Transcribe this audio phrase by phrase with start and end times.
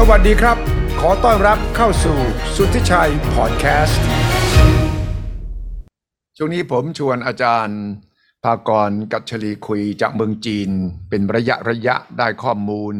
[0.00, 0.56] สวัสดีครับ
[1.00, 2.18] ขอต้อนรับเข้าสู่
[2.56, 4.02] สุทธิชัยพอดแคสต์
[6.36, 7.80] ช่วงนี้ผมชวนอาจารย์
[8.44, 10.70] ภากรกัจฉลีคุยจากเมืองจีน
[11.08, 12.94] เป็นระยะระยะได้ข้อมูล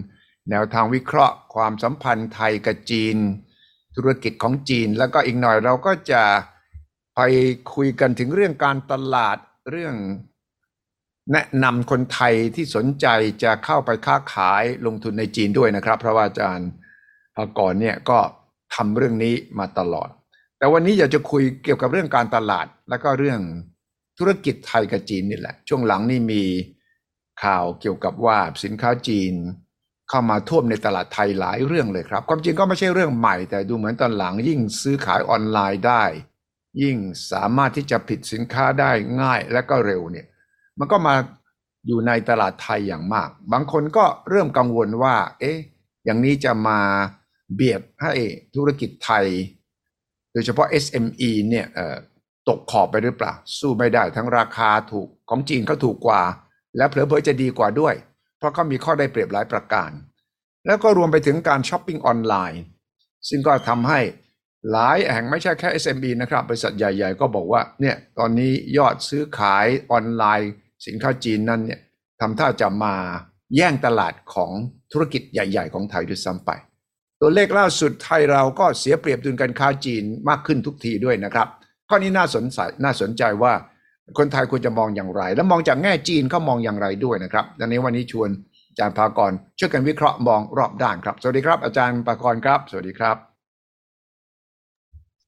[0.50, 3.16] แนวทางวิเคราะห์ความสัมพันธ์ไทยกับจีน
[3.96, 6.22] ธุรกิจของจีน แล้วก็อีกหน่อยเราก็จะ
[7.16, 7.20] ไป
[7.74, 9.36] คุยกันถึงเรื่องการตลาด
[9.70, 9.94] เรื่อง
[11.32, 13.06] แนะนำคนไทยที่สนใจ
[13.42, 16.70] จะเข้าไปค้าขายลงทุนในจีนด้วยนะครับ เพราะว่าอาจารย์
[17.38, 18.18] ภากรเนี่ยก็
[18.74, 20.08] ทำเรื่องนี้มาตลอด
[20.58, 23.40] แต่วันนี้อยากจะคุยเกี่ยวกับเรื่องการตลาด แล้วก็เรื่อง
[24.18, 26.42] ธุรกิจไทยกับจีนนี่แหละ ช่วงหลังนี่มี
[27.42, 29.34] ข่าวเกี่ยวกับว่าสินค้าจีน
[30.08, 36.04] เข้ามาท่วมในตลาดไทยหลายเรื่องเลยครับ ความจริงก็ไม่ใช่เรื่องใหม่ แต่ดูเหมือนตอนหลังยิ่งซื้อขายออนไลน์ได้
[36.82, 36.96] ยิ่ง
[37.32, 40.26] สามารถที่จะผลิตสินค้าได้ง่ายและก็เร็วเนี่ย
[40.78, 41.14] มันก็มา
[41.86, 45.58] อยู่ในตลาดไทยอย่างมาก บางคนก็เริ่มกังวลว่า เอ๊ะ
[46.04, 46.80] อย่างนี้จะมา
[47.54, 48.12] เบียดให้
[48.54, 49.26] ธุรกิจไทย
[50.32, 51.96] โดยเฉพาะ SME เนี่ยเอ่อ
[52.48, 56.22] ตกขอบไปหรือเปล่า สู้ไม่ได้ทั้งราคาถูกของจีนเขาถูกกว่า
[56.76, 57.94] และเผลอๆจะดีกว่าด้วย
[58.38, 59.90] เพราะเขามีข้อได้เปรียบหลายประการ
[60.66, 62.62] แล้วก็รวมไปถึงการช้อปปิ้งออนไลน์
[63.28, 64.00] ซึ่งก็ทำให้
[64.70, 70.50] หลายแห่งไม่ใช่แค่ SME นะครับ บริษัทใหญ่ๆ ก็บอกว่าเนี่ยตอนนี้ยอดซื้อขายออนไลน์
[70.86, 71.80] สินค้าจีนนั้นเนี่ย
[72.20, 72.94] ทำท่าจะมา
[73.56, 74.50] แย่งตลาดของ
[74.92, 76.50] ธุรกิจใหญ่ ๆ ของไทยด้วยซ้ำไป
[77.20, 81.48] ตัวเลขล่าสุดไทยเราก็เสียเปรียบดุลการค้าจีนมากขึ้นทุกทีด้วยนะครับ
[81.88, 83.52] ข้อนี้น่าสนใจน่าสนใจว่า
[84.18, 88.28] คนไทยควรจะมองอย่างไร และมองจากแง่จีนเขามองอย่างไรด้วยนะครับดังนี้วันนี้ชวน
[88.70, 93.16] อาจารย์ภากรช่วยกันวิเคราะห์มองรอบด้านครับ สวัสดีครับ อาจารย์ภากรครับ สวัสดีครับ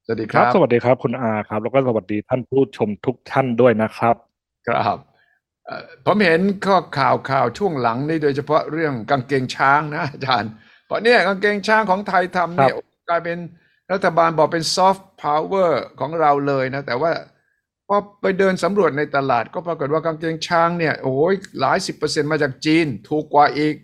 [0.04, 4.16] สวัสดีคครัรับ สวัสดีครับคุณอาครับ แล้วก็สวัสดีท่านผู้ชมทุกท่านด้วยนะครับ
[4.68, 4.98] ครับ
[5.66, 10.50] เอ่อผมเห็นข้อข่าวข่าวช่วงหลังนี่โดยเฉพาะเรื่องกางเกงช้างนะอาจารย์
[10.90, 12.74] เพราะเนี่ยกางเกงช้างของไทยทำเนี่ย
[13.08, 13.38] กลายเป็น
[13.92, 17.12] รัฐบาลบอกเป็นซอฟต์พาวเวอร์ของเราเลยนะ แต่ว่า
[17.88, 23.74] พอไปเดินสำรวจในตลาดก็ปรากฏว่ากางเกงช้างเนี่ยโอ้ยหลายสิบเปอร์เซ็นต์มาจากจีน ถูกกว่าอีก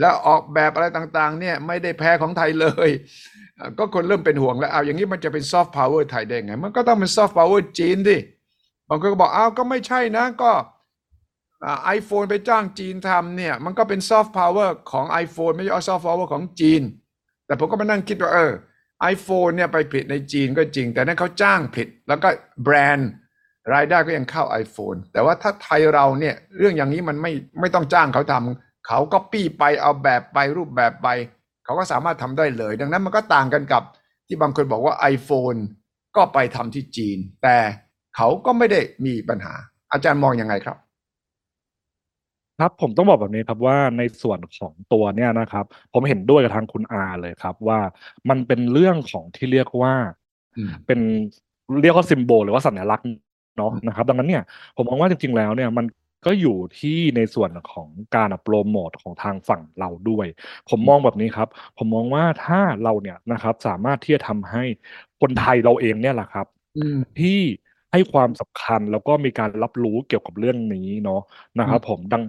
[0.00, 2.88] แล้วออกแบบอะไรต่างๆ เนี่ยไม่ได้แพ้ของไทยเลย
[3.56, 8.18] เอ่อก็คนเริ่มเป็นห่วงแล้วเอาอย่างนี้มันจะเป็นซอฟต์พาวเวอร์ไทยได้ไง มันก็ต้องเป็นซอฟต์พาวเวอร์จีนดิ
[8.88, 10.52] บางคนก็บอกอ้าวก็ไม่ใช่นะก็
[11.84, 16.82] iPhone ไปจ้างจีนทำเนี่ย มันก็เป็นซอฟต์พาวเวอร์ของ iPhone ไม่ใช่ซอฟต์พาวเวอร์ของจีน
[17.46, 18.52] แต่ผมก็มานั่งคิดว่าเออ
[19.12, 22.28] iPhone เนี่ยไปผลิตในจีนก็จริง แต่นั้นเขาจ้างผลิตแล้วก็
[22.64, 23.10] แบรนด์
[23.74, 31.08] รายได้ก็ยังเข้า iPhone แต่ว่าถ้าไทยเราเนี่ยเรื่องอย่างนี้มันไม่ไม่ต้องจ้างเขาทำเขาก็ปี้ไปเอาแบบไปรูปแบบไป
[31.64, 33.82] เขาก็สามารถทำได้เลย ดังนั้นมันก็ต่างกันกับ
[34.26, 35.58] ที่บางคนบอกว่า iPhone
[36.16, 37.58] ก็ไปทำที่จีน แต่
[38.16, 39.54] เขาก็ไม่ได้มีปัญหา
[39.92, 40.76] อาจารย์มองยังไงครับ
[42.58, 47.80] ครับผมต้องบอกแบบนี้ครับว่าในส่วนของตัวเนี่ยนะครับ ผมเห็นด้วยกับทางคุณอาเลยครับว่า
[48.28, 49.94] มันเป็นเรื่องของที่เรียกว่า
[50.56, 51.00] อืม เป็น
[51.82, 53.06] เรียกว่าซิมโบลหรือว่าสัญลักษณ์
[53.56, 54.42] เนาะอืม นะครับ ดังนั้นเนี่ย
[54.76, 55.86] ผมมองว่าจริง ๆ แล้วเนี่ยมัน
[56.26, 60.26] ก็อยู่ที่ในส่วนของการโปรโมทของทางฝั่งเราด้วย
[60.70, 61.48] ผมมองแบบนี้ครับ
[61.78, 64.62] ผมมองว่าถ้าเราเนี่ยนะครับสามารถที่จะทำให้
[65.20, 67.40] คนไทยเราเองเนี่ยแหละครับ อืมที่
[67.92, 71.22] ให้ความสำคัญแล้วก็มีการรับรู้เกี่ยวกับเรื่องนี้เนาะ
[71.58, 72.22] นะครับผมดัง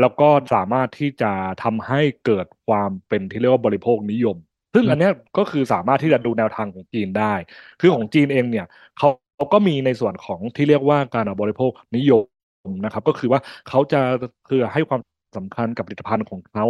[0.00, 1.32] แล้วก็สามารถที่จะ
[1.62, 4.36] ทำให้เกิดความเป็นที่เรียกว่าบริโภคนิยม
[4.74, 7.34] ซึ่งอืมอันเนี้ยก็คือสามารถที่จะดูแนวทางของจีนได้
[7.80, 8.66] คือของจีนเองเนี่ย
[8.98, 12.24] เขาเขาก็มีในส่วนของที่เรียกว่าการบริโภคนิยม
[12.84, 14.00] นะครับ ก็คือว่าเขาจะ
[14.48, 15.00] คือให้ความ
[15.36, 16.66] สำคัญกับผลิตภัณฑ์ของเขา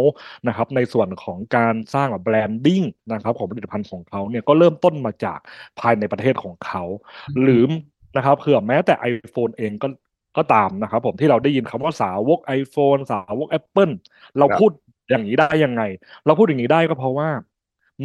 [0.47, 2.81] นะครับ ในส่วนของการสร้างแบรนดิ้ง
[3.13, 5.39] นะครับ ของผลิตภัณฑ์ของเขาเนี่ยก็เริ่มต้นมาจาก
[5.79, 6.83] ภายในประเทศของเขา
[7.41, 7.63] หรือ
[8.15, 9.87] นะครับเผื่อแม้แต่ iPhone เองก็
[10.37, 13.93] ก็ตามนะครับผมที่เราได้ยินคำว่าสาวก iPhone สาวก Apple
[14.37, 14.71] เราครับพูด
[15.09, 15.81] อย่างนี้ได้ยังไง
[16.25, 17.29] เราพูดอย่างนี้ได้ก็เพราะว่า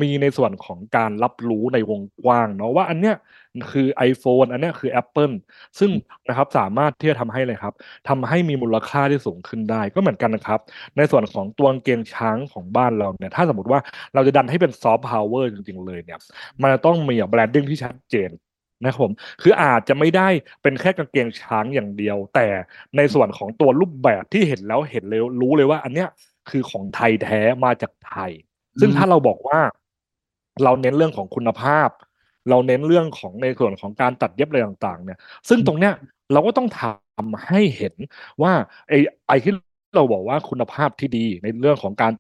[0.03, 3.17] มีในส่วนของการรับรู้ในวงกว้างเนาะว่าอันเนี้ย
[3.71, 5.35] คือ iPhone อันเนี้ยคือ Apple
[5.79, 5.91] ซึ่ง
[6.29, 7.75] นะครับสามารถที่จะทำให้เลยครับ
[8.09, 10.61] ทำให้มีมูลค่าที่สูงขึ้นได้ก็เหมือนกันนะครับ
[10.97, 13.81] ในส่วนของตัวกางเกงช้างของบ้านเราเนี่ยถ้าสมมติว่า
[14.15, 16.19] เราจะดันให้เป็นซอฟต์พาวเวอร์จริงๆเลยเนี่ย
[16.60, 18.31] มันจะต้องมี branding ที่ชัดเจน
[18.84, 19.13] นะครับผม
[19.43, 20.29] คืออาจจะไม่ได้
[20.63, 22.47] เป็นแค่กางเกงช้างอย่างเดียว แต่
[22.97, 26.09] ในส่วนของตัวรูปแบบที่เห็นแล้วเห็นเลยรู้เลยว่า อันเนี้ย
[26.51, 28.33] คือของไทยแท้มาจากไทย
[28.81, 29.61] ซึ่งอืมถ้าเราบอกว่า
[30.65, 31.89] เราเน้นเรื่องของคุณภาพ
[32.51, 35.19] เราเน้นเรื่องของในส่วนของการตัดเย็บอะไรต่าง ๆ เนี่ย
[35.49, 35.95] ซึ่งตรงเนี้ย
[36.33, 37.95] เราก็ต้องทำให้เห็น
[38.43, 38.53] ว่า
[38.89, 38.99] ไอ้
[39.29, 39.53] ไอ้ที่
[39.97, 42.13] เราบอกว่าคุณภาพที่ดีในเรื่องของการ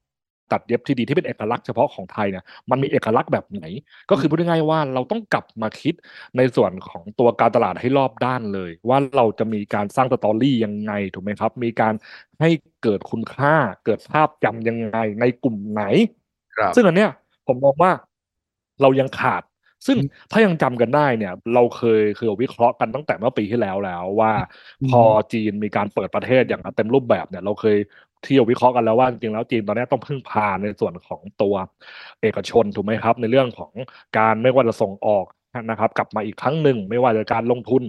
[0.52, 3.62] ตัดเย็บที่ดีที่เป็นเอกลักษณ์เฉพาะของไทยเนี่ยมันมีเอกลักษณ์แบบไหน
[4.10, 5.94] ก็คือพูดง่ายๆว่าเราต้องกลับมาคิด
[6.36, 11.94] ในส่วนของตัวการตลาดให้รอบด้านเลย ว่าเราจะมีการสร้างสตอรี่ยังไงถูกไหมครับ มีการ
[12.40, 12.50] ให้
[12.82, 13.54] เกิดคุณค่า
[13.84, 15.84] เกิดภาพจำยังไงในกลุ่มไหน
[16.56, 17.10] ครับซึ่งอันเนี้ย
[17.46, 17.92] ผมมองว่า
[18.82, 19.42] เรายังขาด
[19.86, 24.32] ซึ่งอืมถ้ายังจำกันได้เนี่ย เราเคยเคยวิเคราะห์กันตั้งแต่เมื่อปีที่แล้วแล้วว่า
[24.82, 25.02] อืมพอ
[25.32, 27.76] จีนมีการเปิดประเทศอย่างเต็มรูปแบบเนี่ย เราเคย
[28.26, 31.54] ที่วิเคราะห์กันแล้วว่าจริงๆแล้วจีนตอนนี้ต้องพึ่งพาในส่วนของตัว
[32.22, 33.72] เอกชนถูกไหมครับ ในเรื่องของ
[34.18, 35.26] การไม่ว่าจะส่งออก
[35.70, 37.82] นะครับกลับมาอีกครั้งหนึ่งไม่ว่าจะการลงทุน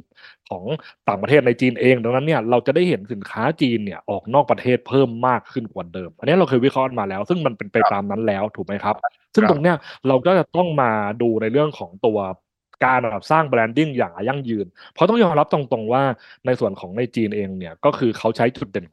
[0.49, 0.63] ของ
[1.07, 8.95] ต่างประเทศในจีนเอง ดังนั้นเนี่ยเราจะได้เห็นสินค้าจีนเนี่ยออกนอกประเทศเพิ่มมากขึ้นกว่าเดิม อันนี้เราเคยวิเคราะห์มาแล้ว ซึ่งมันเป็นไปตามนั้นแล้วถูกไหมครับ
[9.35, 9.75] ซึ่งตรงเนี้ย
[10.07, 10.91] เราก็จะต้องมา
[11.21, 12.17] ดูในเรื่องของตัว
[12.85, 16.03] การแบบสร้างแบรนดิ้งอย่างยั่งยืน เพราะต้องยอมรับตรงๆว่า
[16.45, 18.85] ในส่วนของในจีนเองเนี่ยก็คือเขาใช้จุดเด่น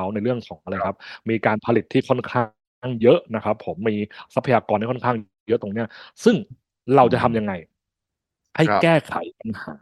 [0.00, 0.96] เขาในเรื่องของอะไรครับ
[1.28, 3.96] มีการผลิตที่ค่อนข้างเยอะนะครับ ผมมี
[4.34, 5.16] ทรัพยากรที่ค่อนข้าง
[5.48, 5.86] เยอะตรงเนี้ย
[6.24, 6.36] ซึ่ง
[6.96, 7.52] เราจะทำยังไง
[8.56, 9.76] ให้ครับแก้ไขปัญหา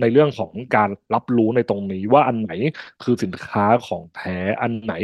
[0.00, 2.52] ในเรื่องของการรับรู้ในตรงนี้ว่าอันไหน
[3.02, 4.94] คือสินค้าของแท้อันไหน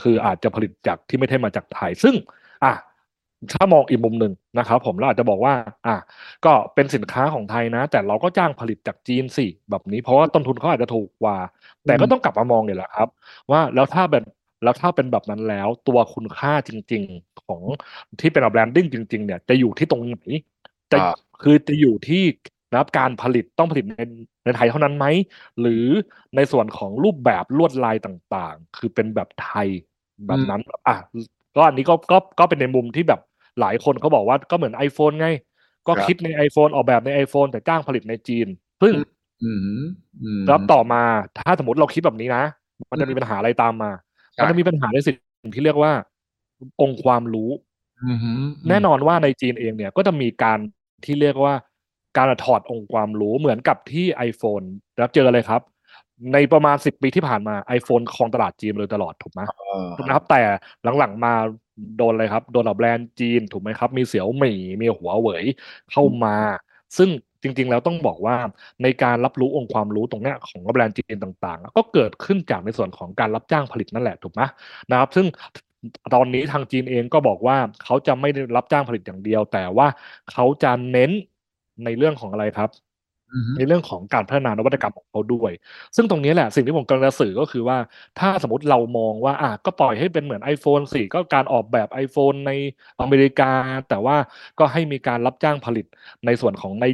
[0.00, 2.14] คืออาจจะผลิตจากที่ไม่ได้มาจากไทยซึ่ง
[2.64, 2.72] อะ
[3.52, 5.54] ถ้ามองอีกมุมหนึ่งนะครับผมเราอาจจะบอกว่า
[5.86, 5.96] อะ
[6.44, 11.38] ก็เป็นสินค้าของไทยนะ แต่เราก็จ้างผลิตจากจีนสิแบบนี้เพราะว่าต้นทุนเขาอาจจะถูกกว่า
[11.86, 13.08] แต่ก็ต้องกลับมามองเนี่ยแหละครับ
[13.50, 14.24] ว่าแล้วถ้าแบบ
[14.64, 17.62] แล้วถ้าเป็นแบบนั้นแล้วตัวคุณค่าจริง ๆของ
[18.20, 20.18] ที่เป็นแบรนดิ้งจริง ๆ เนี่ยจะอยู่ที่ตรงไหน
[20.92, 22.24] จะอ่าคือจะอยู่ที่
[22.70, 24.02] นะครับการผลิตต้องผลิตใน
[24.44, 25.06] ในไทยเท่านั้นไหม
[25.60, 25.84] หรือ
[26.36, 29.68] ในส่วนของรูปแบบลวดลายต่างๆ คือเป็นแบบไทย
[30.26, 30.96] แบบนั้นอะ
[31.56, 33.20] ก็อันนี้ก็ก็ก็เป็นในมุมที่แบบ
[33.60, 35.28] หลายคนเขาบอกว่าก็เหมือน iPhone ไง
[35.86, 38.46] ก็ครับคิดใน iPhone ออกแบบใน iPhone แต่จ้างผลิตในจีน
[38.82, 38.92] ซึ่ง
[39.44, 39.58] อืม
[40.22, 41.02] อืมแล้วต่อมา
[41.46, 42.42] ถ้าสมมติเราคิดแบบนี้นะ
[42.90, 43.90] มันจะมีปัญหาอะไรตามมา
[44.34, 45.12] ใช่มันจะมีปัญหาในสิ่
[45.48, 45.92] งที่เรียกว่า
[46.80, 47.50] องค์ความรู้
[48.04, 48.32] อืมฮึ
[48.68, 50.58] แน่นอนว่าในจีนเองเนี่ยก็จะมีการ
[51.04, 51.54] ที่เรียกว่า
[52.16, 54.66] การถอดองค์ความรู้เหมือนกับที่ iPhone
[54.98, 55.60] แล้วเจอเลยครับ
[56.32, 60.40] ในประมาณสิบปีที่ผ่านมา iPhone ครองตลาดจีนมาโดยตลอดถูกไหมเออถูกไหมครับ แต่
[60.98, 61.34] หลังๆมา
[61.96, 65.44] โดนอะไรครับ โดนเอาแบรนด์จีนถูกไหมครับ มีเสี่ยวหมี่มีหัวเหวย
[65.92, 66.36] เข้ามา
[66.96, 67.08] ซึ่ง
[67.42, 68.36] จริง ๆ แล้วต้องบอกว่า
[68.82, 74.42] ในการรับรู้องค์ความรู้ตรงเนี้ยของแบรนด์จีนต่างๆ ก็เกิดขึ้นจากในส่วนของการรับจ้างผลิตนั่นแหละถูกไหม
[74.90, 75.26] นะครับ ซึ่ง
[76.14, 79.86] ตอนนี้ทางจีนเองก็บอกว่าเขาจะไม่ได้รับจ้างผลิตอย่างเดียว แต่ว่า
[80.32, 81.10] เขาจะเน้น
[81.84, 82.89] ในเรื่องของอะไรครับอืมฮึ
[83.56, 85.50] ในเรื่องของการพัฒนานวัตกรรมของเขาด้วย
[85.96, 87.78] ซึ่งตรงนี้แหละสิ่งที่ผมกำลังจะสื่อก็คือว่า
[88.18, 92.52] ถ้าสมมติเรามองว่าอะก็ปล่อยให้เป็นเหมือน iPhone 4 ก็การออกแบบ iPhone ใน
[93.00, 93.52] อเมริกา
[93.88, 94.16] แต่ว่า
[94.58, 95.86] ก็ให้มีการรับจ้างผลิต
[96.26, 96.86] ในส่วนของใน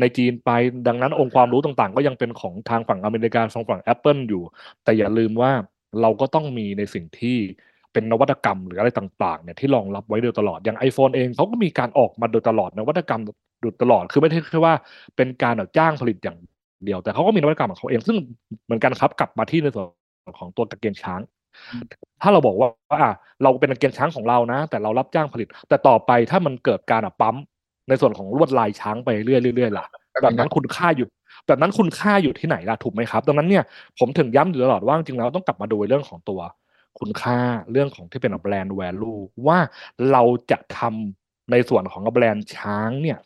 [0.00, 0.50] ในจีนไป
[0.88, 4.42] ดังนั้นองค์ความรู้ต่างๆ ก็ยังเป็นของทางฝั่งอเมริกาทางฝั่ง Apple อยู่
[4.84, 5.52] แต่อย่าลืมว่า
[6.00, 7.38] เราก็ต้องมีในสิ่งที่
[7.92, 13.22] เป็นนวัตกรรมหรืออะไรต่างๆเนี่ยที่รองรับไว้โดยตลอดอย่าง iPhone เองเขาก็มีการออกมาโดยตลอดนวัตกรรม
[13.72, 14.74] ดตลอด คือไม่ใช่แค่ว่า
[15.16, 16.38] เป็นการแบบจ้างผลิตอย่าง
[16.84, 18.16] เดียว แต่เขาก็มีนวัตกรรมของเขาเอง ซึ่ง
[18.64, 19.84] เหมือนกันครับกลับมาที่ในส่ว
[20.30, 21.20] นของตัวกางเกงช้าง
[22.22, 22.68] ถ้าเราบอกว่า
[23.02, 23.12] อะ
[23.42, 27.36] เราเป็นกางเกงช้างของเรานะ แต่เรารับจ้างผลิต แต่ต่อไปถ้ามันเกิดการอะปั๊ม
[27.88, 29.86] ในส่วนของลวดลายช้างไปเรื่อยๆล่ะ
[30.22, 31.08] แบบนั้นคุณค่าอยู่
[31.46, 33.64] แบบนั้นคุณค่าอยู่ที่ไหนล่ะถูกไหมครับ ดังนั้นเนี่ย
[33.98, 36.40] ผมถึงย้ำอยู่ตลอดว่าจริงๆแล้วต้องกลับมาดูเรื่องของตัว
[36.98, 37.38] คุณค่า
[37.72, 39.14] เรื่องของที่เป็นแบรนด์แวลู
[39.46, 39.58] ว่า
[40.12, 43.18] เราจะทำในส่วนของแบรนด์ช้างเนี่ย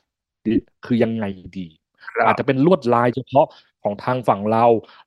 [0.84, 1.24] คือยังไง
[1.58, 1.66] ดี
[2.04, 3.46] ครับอาจจะเป็นลวดลายเฉพาะ
[3.82, 4.64] ของทางฝั่งเรา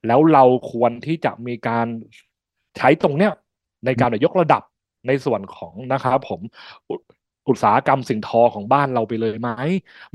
[0.08, 1.88] แล้วเราควรที่จะมีการ
[2.78, 3.32] ใช้ตรงเนี้ย
[3.86, 4.64] ในการยกระดับ
[5.08, 6.42] ในส่วนของนะครับผม
[6.90, 6.96] อุ
[7.50, 9.50] อุตสาหกรรมสิ่งทอของบ้านเราไปเลยไหม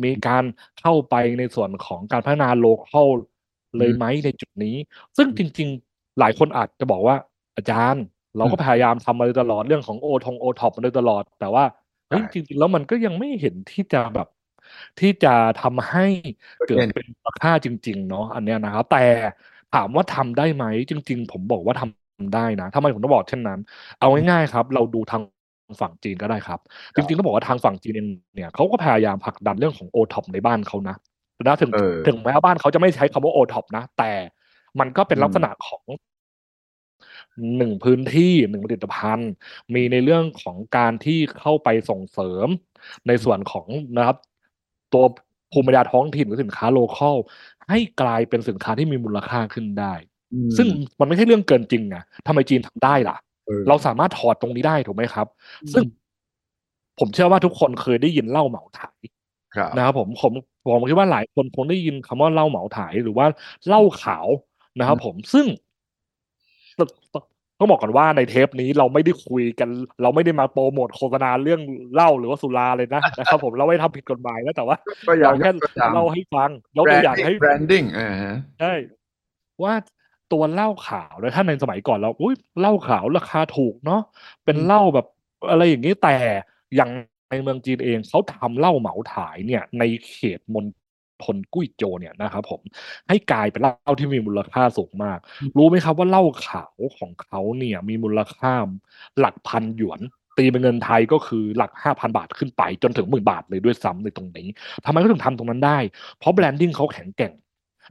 [0.05, 0.45] มีการ
[0.81, 3.09] เข้าไปในส่วนของการพัฒนา local
[3.79, 4.77] เลยไหมในจุดนี้
[5.17, 7.17] ซึ่งจริง ๆ หลายคนอาจจะบอกว่า
[7.57, 8.05] อาจารย์
[8.37, 11.65] เราก็พยายามทำมาโดยตลอดเรื่องของโอทงโอท็อปมาโดยตลอด แต่ว่า
[12.09, 14.29] เฮ้ยใช่จริงๆแล้วมันก็ยังไม่เห็นที่จะแบบ
[15.01, 16.07] ที่จะทำให้
[16.69, 19.05] เกิดเป็นมูลค่าจริง ๆ เนาะอันเนี้ยนะครับแต่
[19.75, 23.61] ถามว่าทำได้ไหมจริง ๆ ผมบอกว่าทำได้นะทำไมผมต้องบอกเช่นนั้น
[24.01, 25.23] เอาง่ายๆครับ เราดูทาง
[25.81, 26.61] ฝั่งจีนก็ได้ครับ
[26.95, 30.97] จริงๆต้องบอกว่าทางฝั่งจีนเองเนี่ยเขาก็พยายามผลักดันเรื่องของโอท็อปในบ้านเขานะ
[31.45, 34.13] นะถึงเออถึงแม้ว่าบ้านเขาจะไม่ใช้คำว่าโอท็อปนะ แต่
[34.81, 35.83] มันก็เป็นอืมลักษณะของ
[37.57, 39.31] หนึ่งพื้นที่หนึ่งผลิตภัณฑ์
[39.75, 42.49] มีในเรื่องของการที่เข้าไปส่งเสริม
[43.07, 43.67] ในส่วนของ
[43.97, 44.17] นะครับ
[44.93, 45.05] ตัว
[45.53, 47.17] ภูมิปัญญาท้องถิ่นหรือสินค้า local
[47.71, 49.95] ให้กลายเป็นสินค้าที่มีมูลค่าขึ้นได้
[50.33, 50.67] อืมซึ่ง
[51.01, 53.17] มันไม่ใช่เรื่องเกินจริงอะทำไมจีนทำได้ล่ะ
[53.49, 55.27] ออเราสามารถถอดตรงนี้ได้ถูกไหมครับ
[55.73, 55.85] ซึ่ง
[56.99, 58.99] ผมเชื่อว่าทุกคนเคยได้ยินเหล้าเหมาถ่าย
[59.57, 60.33] ครับนะครับผมผม
[60.73, 63.27] ผมคิดว่าหลายคนคงได้ยินคำว่าเหล้าเหมาถ่ายหรือว่า
[63.67, 64.27] เหล้าขาว
[64.79, 65.66] นะครับผมซึ่งต้อง
[67.59, 69.69] ต้องบอกก่อนว่าในเทปนี้เราไม่ได้คุยกัน
[70.03, 71.61] เราไม่ได้มาโปรโมทโฆษณาเรื่อง
[71.95, 74.77] เหล้าหรือว่าสุราเลยนะนะครับผมเราไม่ทำผิดกฎหมายนะแต่ว่า
[75.09, 78.73] ก็อยาเรากแค่ยกตัวอย่างเล่าให้ฟังยกตัวอย่างให้แบรนดิ้งอ่าฮะใช่
[79.63, 79.75] ว่า
[80.33, 84.03] ตัวเหล้าขาวแล้วถ้าในสมัยก่อนเราอุ้ยเหล้าขาวราคาถูกเนาะ
[84.45, 85.07] เป็นอืมเหล้าแบบ
[85.51, 86.15] อะไรอย่างนี้แต่
[86.77, 86.91] อย่าง
[87.31, 90.67] ในเมืองจีนเองเขาทำเหล้าเหมาถ่ายเนี่ย ในเขตมณ
[91.25, 92.61] ฑลกุ้ยโจวเนี่ยนะครับผม
[93.09, 95.19] ให้กลายเป็นเหล้าที่มีมูลค่าสูงมาก
[95.57, 98.55] รู้ไหมครับว่าเหล้าขาวของเขาเนี่ยมีมูลค่า
[99.19, 100.01] หลักพันหยวน
[100.39, 104.49] ตีเป็นเงินไทยก็คือหลักห้าพันบาทขึ้นไปจนถึงหมื่นบาทเลยด้วยซ้ำในตรงนี้
[104.85, 105.79] ทำไมเขาถึงทำตรงนั้นได้
[106.19, 107.33] เพราะ branding เขาแข็งแกร่ง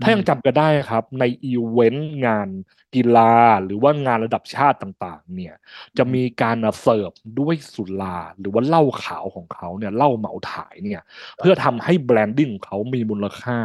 [0.02, 2.50] ถ้ายังจำกันได้ครับ ในอีเวนต์งาน
[2.96, 3.34] กีฬา
[3.64, 5.54] หรือว่างานระดับชาติต่างๆ เนี่ย
[5.98, 11.02] จะมีการเสิร์ฟด้วยสุราหรือว่าเหล้าขาวของเขาเนี่ยเหล้าเหมาถ่ายเนี่ย
[11.40, 13.58] เพื่อทำให้ branding ของเขามีมูลค่า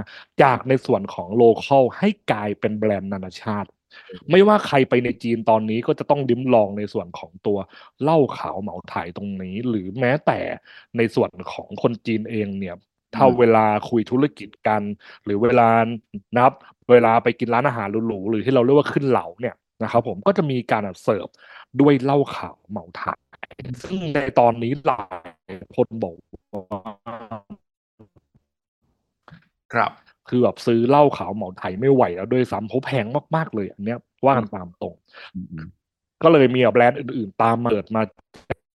[0.43, 3.71] จากในส่วนของ local ให้กลายเป็นแบรนด์นานาชาติ
[4.31, 7.59] ไม่ว่าใครไปในจีนตอนนี้ก็จะต้องลิ้มลองในส่วนของตัว
[8.03, 10.41] เหล้าขาวเหมาถ่ายตรงนี้ หรือแม้แต่
[10.97, 12.77] ในส่วนของคนจีนเองเนี่ย
[13.15, 14.83] ถ้าเวลาคุยธุรกิจกัน
[15.25, 15.69] หรือเวลา
[16.35, 16.55] นะครับ
[16.91, 21.29] เวลาไปกินร้านอาหารหรูๆหรือที่เราเรียกว่าขึ้นเหลาเนี่ยนะครับผมก็จะมีการเสิร์ฟ
[21.81, 23.21] ด้วยเหล้าขาวเหมาถ่าย
[23.83, 25.05] ซึ่งในตอนนี้หลา
[25.51, 26.15] ยคนบอก
[26.55, 26.81] ว่า
[29.73, 29.93] ครับ
[30.29, 34.95] คือแบบซื้อเหล้าขาวเหมาไทยไม่ไหวแล้วด้วยซ้ำเพราะแพงมากๆเลยอันเนี้ยว่ากันตามตรง
[35.35, 35.67] อืม
[36.23, 38.03] ก็เลยมีแบรนด์อื่นๆ ตามมาเกิดมา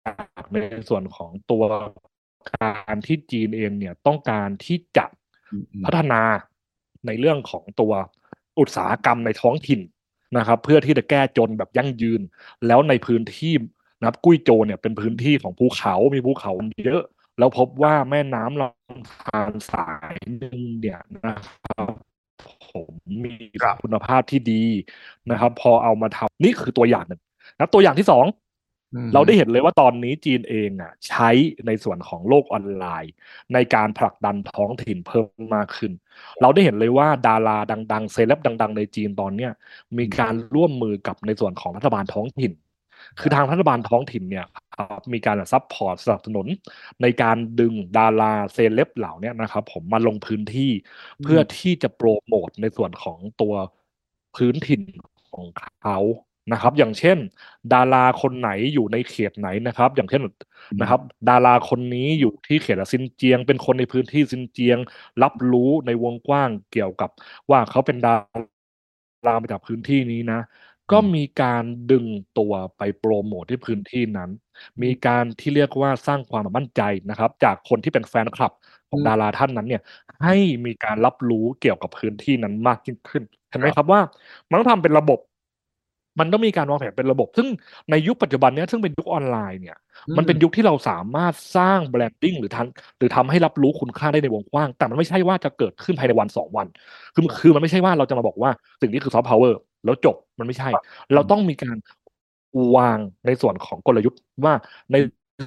[0.05, 0.12] จา
[0.43, 0.57] กใน
[0.89, 1.62] ส่วนของตัว
[2.55, 5.07] การที่จีนเองเนี่ยต้องการที่จะ
[5.53, 6.23] อืมอืมพัฒนา
[7.07, 7.93] ในเรื่องของตัว
[8.59, 9.81] อุตสาหกรรมในท้องถิ่น
[10.39, 12.21] นะครับ เพื่อที่จะแก้จนแบบยั่งยืน
[12.67, 13.55] แล้วในพื้นที่
[13.99, 16.53] นะครับกุ้ยโจวเนี่ยเป็นพื้นที่ของภูเขา มีภูเขา
[16.85, 17.03] เยอะ
[17.39, 21.93] แล้วพบว่าแม่น้ำลำธารสายหนึ่งเนี่ยนะครับ
[22.69, 22.93] ผม
[23.25, 24.65] มีครับคุณภาพที่ดี
[25.31, 27.21] นะครับ พอเอามาทำนี่คือตัวอย่างหนึ่ง
[27.55, 28.42] นะครับตัวอย่างที่สองอืม
[29.15, 31.31] เราได้เห็นเลยว่าตอนนี้จีนเองอะใช้
[31.67, 33.13] ในส่วนของโลกออนไลน์
[33.55, 35.93] ในการผลักดันท้องถิ่นเพิ่มมากขึ้น
[36.41, 37.59] เราได้เห็นเลยว่าดารา
[37.93, 39.53] ดัง ๆ เซเลบดัง ๆ ในจีนตอนเนี้ย
[39.99, 42.53] มีการร่วมมือกับในส่วนของรัฐบาลท้องถิ่น
[43.19, 44.47] คือทางรัฐบาลท้องถิ่นเนี่ย
[44.77, 46.47] ครับมีการ support สนับสนุน
[47.03, 50.71] ในการดึงดาราเซเลบเหล่านี้นะครับผมมาลงพื้นที่
[51.23, 53.55] เพื่อที่จะโปรโมทในส่วนของตัว
[54.37, 54.83] พื้นถิ่น
[55.35, 55.47] ของ
[55.83, 55.99] เขา
[56.53, 57.19] นะครับ อย่างเช่น
[57.73, 60.23] ดาราคนไหนอยู่ในเขตไหนนะครับ อย่างเช่น
[60.81, 64.79] นะครับ ดาราคนนี้อยู่ที่เขตซินเจียง เป็นคนในพื้นที่ซินเจียง
[65.23, 67.11] รับรู้ในวงกว้างเกี่ยวกับ
[67.51, 68.15] ว่าเขาเป็นดา
[69.27, 70.41] รามาจากพื้นที่นี้นะ
[70.93, 72.07] ก็มีการดึง
[72.39, 74.31] ตัวไปโปรโมทที่พื้นที่นั้น
[74.83, 78.53] มีการที่เรียกว่าสร้างความมั่นใจนะครับ จากคนที่เป็นแฟนคลับ
[78.91, 79.83] ของอืมดาราท่านนั้นเนี่ย
[80.23, 84.01] ให้มีการรับรู้เกี่ยวกับพื้นที่นั้นมากยิ่งขึ้นเห็นไหมครับว่า
[84.49, 85.19] มันต้องทำเป็นระบบ
[86.19, 87.49] มันต้องมีการวางแผนเป็นระบบ ซึ่ง
[87.90, 89.76] ในยุคปัจจุบันเนี้ยซึ่งเป็นยุคออนไลน์เนี่ย
[90.16, 92.66] มันเป็นยุคที่เราสามารถสร้าง branding หรือทัน
[92.99, 96.66] หรือทำให้รับรู้คุณค่าได้ในวงกว้าง แต่มันไม่ใช่ว่าจะเกิดขึ้นภายในวันสองวัน
[97.14, 98.50] คือคือมันไม่ใช่ว่าเราจะมาบอกว่า
[98.81, 100.69] สิ่งนี้คือซอฟต์พาวเวอร์แล้วจบมันไม่ใช่
[101.14, 101.76] เราต้องมีการ
[102.76, 104.54] วางในส่วนของกลยุทธ์ว่า
[104.92, 104.97] ใน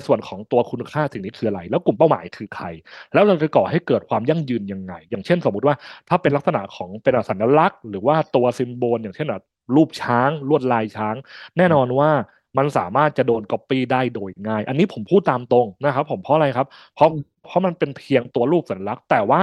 [0.07, 2.65] ส่วนของตัวคุณค่าสิ่งนี้คืออะไร แล้วกลุ่มเป้าหมายคือใคร
[3.13, 5.75] แล้วเราจะก่อให้เกิดความยั่งยืนยังไง อย่างเช่นสมมุติว่า
[6.09, 9.43] ถ้าเป็นลักษณะของเป็นสัญลักษณ์ หรือว่าตัวซิมโบลอย่างเช่นแบบ
[9.75, 11.15] รูปช้างลวดลายช้าง
[11.57, 12.11] แน่นอนว่า
[12.57, 17.09] มันสามารถจะโดนก๊อปปี้ได้โดยง่าย อันนี้ผมพูดตามตรงนะครับ ผมเพราะอะไรครับ เพราะ
[17.45, 19.41] เพราะมันเป็นเพียงตัวรูปสัญลักษณ์ แต่ว่า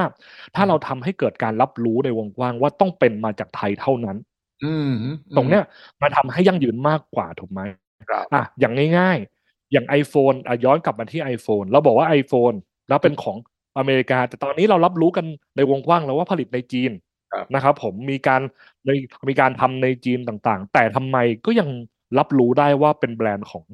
[0.54, 4.16] ถ้าเราทำให้เกิดการรับรู้ในวงกว้างว่าต้องเป็นมาจากไทยเท่านั้น
[4.64, 4.92] อืม
[5.36, 5.62] ตรงเนี้ย
[6.02, 7.60] มันทำให้ยั่งยืนมากกว่าถูกไหม
[8.10, 12.56] ครับอะอย่างง่าย ๆ อย่าง iPhone อะย้อนกลับมาที่ iPhone เราบอกว่า iPhone
[12.88, 13.36] แล้วเป็นของ
[13.78, 15.26] อเมริกา แต่ตอนนี้เรารับรู้กัน
[15.56, 17.11] ในวงกว้างแล้วว่าผลิตในจีนครับ
[17.54, 18.40] นะครับผมมีการ
[18.86, 18.90] ใน
[19.28, 21.68] มีการทำในจีนต่างๆ แต่ทำไมก็ยัง
[22.18, 23.64] รับรู้ได้ว่าเป็นแบรนด์ของ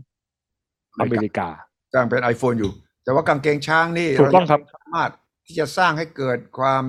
[1.00, 1.48] อเมริกา
[1.94, 2.72] สร้างเป็น iPhone อยู่
[3.04, 5.10] แต่ว่ากางเกงช้างนี่ถูกต้องครับเาสามารถ
[5.46, 6.84] ที่จะสร้างให้เกิดความ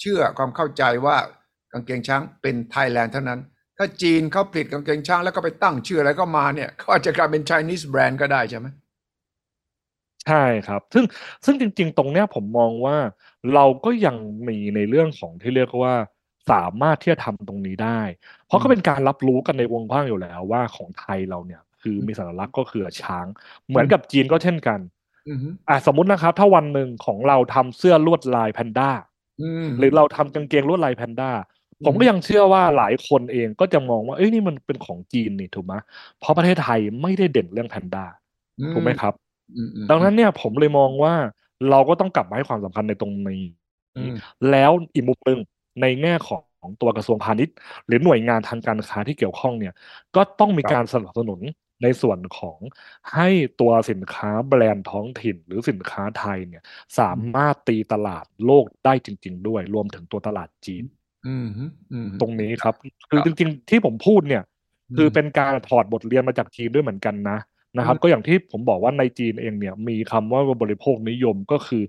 [0.00, 1.16] เชื่อความเข้าใจว่า
[1.72, 3.40] กางเกงช้างเป็นไทยแลนด์เท่านั้น
[3.78, 8.66] ถ้าจีนเขาผลิตกางเกงช้างแล้วก็ไปตั้งชื่ออะไรก็มาเนี่ยเขาอาจจะกลายเป็น Chinese brand ก็ได้ใช่ไหม
[10.26, 11.04] ใช่ครับ ซึ่ง
[11.44, 12.96] ซึ่งจริง ๆ ตรงเนี้ยผมมองว่า
[13.54, 14.16] เราก็ยัง
[14.48, 15.94] มีในเรื่องของที่เรียกว่า
[16.50, 18.00] สามารถที่จะทำตรงนี้ได้
[18.46, 23.26] เพราะก็เป็นการรับรู้กันในวงกว้างอยู่แล้วว่า ของไทยเราเนี่ยคือมีสัญลักษณ์ ก็คือช้าง
[23.68, 24.80] เหมือนกับจีนก็เช่นกัน
[25.28, 28.90] อืมอะสมมุตินะครับ ถ้าวันหนึ่งของเราทำเสื้อลวดลายแพนด้า
[29.40, 31.30] อืมหรือเราทำกางเกงลวดลายแพนด้า
[31.84, 35.74] ผมก็ยังเชื่อว่าหลายคนเองก็จะมองว่าเอ้ย นี่มันเป็นของจีนนี่ถูกไหม
[36.20, 38.04] เพราะประเทศไทยไม่ได้เด่นเรื่องแพนด้า
[38.72, 39.29] ถูกไหมครับอืมอืม
[39.90, 41.14] ดังนั้นเนี่ยผมเลยมองว่า
[41.70, 43.42] เราก็ต้องกลับมาให้ความสำคัญในตรงนี้
[43.96, 44.16] อืม
[44.50, 45.40] แล้วอีกมุมหนึ่ง
[45.82, 46.38] ในแง่ขอ
[46.68, 47.54] งตัวกระทรวงพาณิชย์
[47.86, 49.74] หรือหน่วยงานทางการค้าที่เกี่ยวข้องเนี่ย
[50.16, 51.40] ก็ต้องมีการสนับสนุน
[51.82, 52.58] ในส่วนของ
[53.14, 53.28] ให้
[53.60, 56.62] ตัวสินค้าแบรนด์ท้องถิ่น หรือสินค้าไทยเนี่ย
[56.98, 60.84] สามารถตีตลาดโลกได้จริง ๆ ด้วย รวมถึงตัวตลาดจีน
[61.26, 61.46] อืม
[61.92, 62.74] อืมตรงนี้ครับ
[63.10, 64.42] คือครับจริง ๆ ที่ผมพูดเนี่ย
[64.90, 67.38] อืมคือเป็นการถอดบทเรียนมาจากจีนด้วยเหมือนกันนะ
[67.76, 71.82] นะครับอืมก็อย่างที่ผมบอกว่าในจีนเองเนี่ยมีคำว่าบริโภคนิยมก็คือ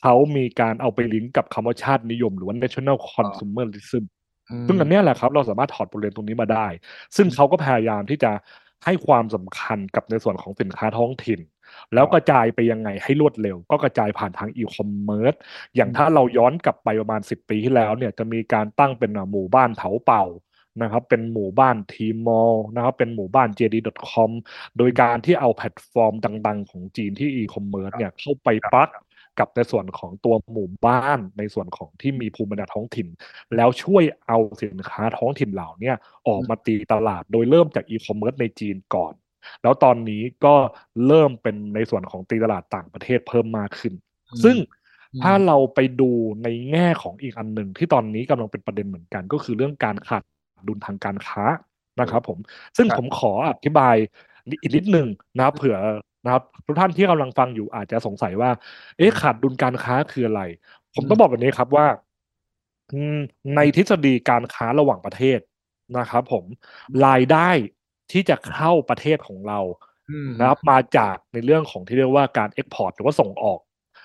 [0.00, 4.04] เขามีการเอาไปลิงก์กับคำว่าชาตินิยม หรือว่า national consumerism
[4.66, 6.66] ซึ่งอันเนี้ยแหละครับ เราสามารถถอดบทเรียนตรงนี้มาได้
[7.16, 8.32] ซึ่งเขาก็พยายามที่จะ
[8.84, 11.40] ให้ความสำคัญกับในส่วนของสินค้าท้องถิ่น
[11.94, 15.34] แล้วกระจายไปยังไงให้รวดเร็ว ก็กระจายผ่านทางอีคอมเมิร์ซ
[15.76, 20.24] อย่างถ้าเราย้อนกลับไปประมาณ 10 ปีที่แล้วเนี่ยจะมีการตั้งเป็นหมู่บ้านเถาเป่า
[20.82, 24.30] นะครับเป็นหมู่บ้าน Tmall นะครับเป็นหมู่บ้าน JD.com
[24.78, 26.12] โดยการที่เอาแพลตฟอร์ม
[26.46, 28.88] ดัง ๆ ของจีนที่อีคอมเมิร์ซเนี่ยเข้าไปปลัก
[29.38, 33.08] กับในส่วนของตัวหมู่บ้านในส่วนของที่มีภูมิปัญญาท้องถิ่น
[33.56, 35.92] แล้วช่วยเอาสินค้าท้องถิ่นเหล่าเนี้
[36.28, 39.12] ออกมาตีตลาดโดยเริ่มจากอีคอมเมิร์ซในจีนก่อน
[39.62, 40.54] แล้วตอนนี้ก็
[41.06, 43.94] เริ่มเป็นในส่วนของตีตลาดต่างประเทศเพิ่มมากขึ้น
[44.44, 44.56] ซึ่ง
[45.22, 46.10] ถ้าเราไปดู
[46.42, 50.22] ในแง่ของอีกอันหนึ่งที่ตอนนี้กำลังเป็นประเด็นเหมือนกัน ก็คือเรื่องการขาด
[50.68, 51.44] ดุลทางการค้า
[52.00, 52.38] นะครับ ผม
[52.76, 53.96] ซึ่งครับผมขออธิบาย
[54.62, 55.76] อีกนิดหนึ่งนะครับเผื่อ
[56.24, 58.50] นะครับทุกท่านที่กำลังฟังอยู่อาจจะสงสัยว่า
[58.98, 60.42] เอ๊ะขาดดุลการค้าคืออะไร
[60.94, 61.86] ผมต้องบอกแบบนี้ครับว่า
[62.92, 63.18] อืม
[63.56, 65.38] ในทฤษฎีการค้าระหว่างประเทศ
[65.98, 66.44] นะครับ ผม
[67.06, 67.50] รายได้
[68.12, 69.60] ที่จะเข้าประเทศของเรา
[70.10, 73.60] อืมนะครับ มาจากในเรื่องของที่เรียกว่าการเอ็กพอร์ตหรือว่าส่งออก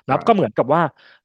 [0.05, 0.81] นะครัครับบก็เหมือนกับว่า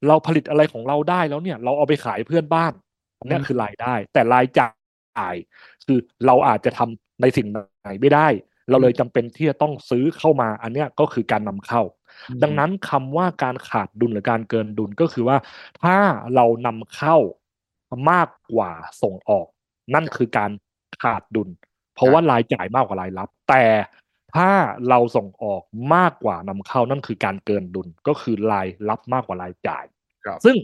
[0.06, 2.72] เราผลิตอะไรของเราได้แล้วเนี่ย เราเอาไปขายเพื่อนบ้าน
[3.18, 4.66] อันเนี้ยอืมคือรายได้ แต่รายจ่า
[5.32, 5.34] ย
[5.86, 8.28] คือเราอาจจะทำในสิ่งไหนไม่ได้
[8.70, 11.82] เราเลยจำเป็นที่จะต้องซื้อเข้ามาอันเนี้ยก็คือการนำเข้า
[12.42, 15.36] ดังนั้นคำว่าการขาดดุลหรือการเกินดุลก็คือว่า
[15.82, 15.96] ถ้า
[16.34, 17.16] เรานำเข้า
[18.10, 18.70] มากกว่า
[19.02, 19.46] ส่งออก
[19.94, 20.50] นั่นคือการ
[21.02, 21.48] ขาดดุล
[21.94, 23.64] เพราะว่ารายจ่ายมากกว่ารายรับ แต่
[24.34, 24.50] ถ้า
[24.88, 25.62] เราส่งออก
[25.94, 29.84] มากกว่านำเข้านั่นคือการเกินดุลก็คือรายรับมากกว่ารายจ่าย
[30.24, 30.56] ครับซึ่ง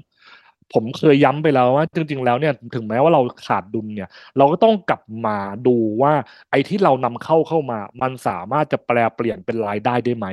[0.73, 6.13] ผมเคยย้ำไปแล้วว่า จริง ๆ แล้วเนี่ยถึงแม้ว่าเราขาดดุลเนี่ย เราก็ต้องกลับมาดูว่า
[6.51, 10.27] ไอ้ที่เรานำเข้าเข้ามา มันสามารถจะแปลเปลี่ยนเป็นรายได้ได้ไหม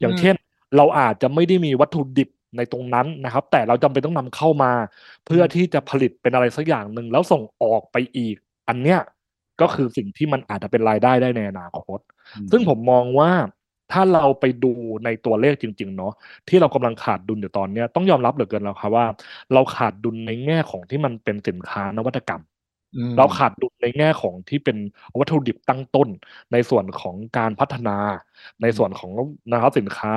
[0.00, 0.34] อย่างอืมเช่น
[0.76, 4.72] เราอาจจะไม่ได้มีวัตถุดิบในตรงนั้นนะครับ แต่เราจำเป็นต้องนำเข้ามา
[5.26, 8.36] เพื่อที่จะผลิตเป็นอะไรสักอย่างหนึ่งแล้วส่งออกไปอีก
[8.68, 9.00] อันเนี้ย
[9.60, 11.98] ก็คือสิ่งที่มันอาจจะเป็นรายได้ได้ในอนาคต
[12.50, 13.30] ซึ่งผมมองว่า
[13.92, 14.72] ถ้าเราไปดู
[15.04, 16.12] ในตัวเลขจริง ๆ เนาะ
[16.48, 19.06] ที่เรากำลังขาดดุลอยู่ตอนเนี้ยต้องยอมรับเหลือเกินแล้วครับว่า
[19.52, 22.42] เราขาดดุลในแง่ของที่มันเป็นสินค้านวัตกรรม
[22.96, 24.76] อืมเราขาดดุลในแง่ของที่เป็น
[25.18, 26.08] วัตถุดิบตั้งต้น
[26.52, 27.98] ในส่วนของการพัฒนา
[28.62, 29.10] ในส่วนของ
[29.52, 30.12] นะครับสินค้า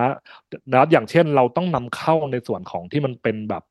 [0.71, 3.63] นะครับอย่างเช่นเราต้องนำเข้าในส่วนของที่มันเป็นแบบ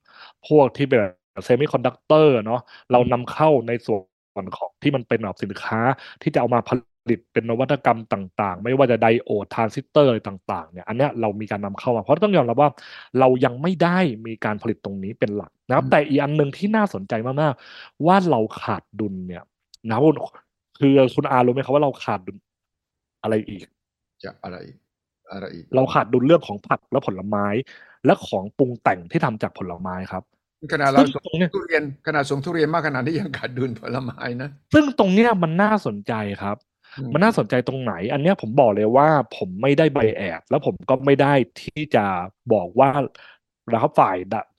[0.46, 1.00] พวกที่เป็น
[1.44, 2.61] เซมิคอนดักเตอร์เนาะ
[2.92, 3.98] เรานำเข้าในส่ว
[4.42, 5.78] นของที่มันเป็นแบบสินค้า
[6.22, 6.95] ที่จะเอามาผลิต
[7.32, 12.70] เป็นนวัตกรรมต่างๆ ไม่ว่าจะไดโอดทรานซิสเตอร์อะไรต่างๆเนี่ยอันเนี้ยเรามีการนำเข้ามา เพราะต้องยอมรับว่า
[13.18, 19.42] เรายังไม่ได้มีการผลิตตรงนี้เป็นหลักนะครับอืมแต่อีกอันหนึ่งที่น่าสนใจมากๆ ว่าเราขาดดุลเนี่ย
[19.86, 20.16] นะครับคุณ
[20.80, 22.36] คือคุณอารู้ไหมครับว่าเราขาดดุล
[23.22, 23.64] อะไรอีก
[24.24, 24.76] จะอะไรอีก
[25.32, 27.46] อะไรอีก เราขาดดุลเรื่องของผักและผลไม้
[28.06, 30.22] และของปรุงแต่งที่ทำจากผลไม้ครับ
[30.72, 36.75] ขนาดเราซึ่งส่งตรงเนี้ยทุเรียนขนาดส่งทุเรียนมากขนาดนี้ยังขาดดุลผลไม้นะ ซึ่งตรงเนี้ยมันน่าสนใจครับอื
[37.09, 41.32] มมันน่าสนใจตรงไหน อันเนี้ยผมบอกเลยว่าผมไม่ได้ใบแอดแล้วผมก็ไม่ได้
[41.62, 42.04] ที่จะ
[42.52, 42.88] บอกว่า
[43.72, 44.16] นะครับฝ่าย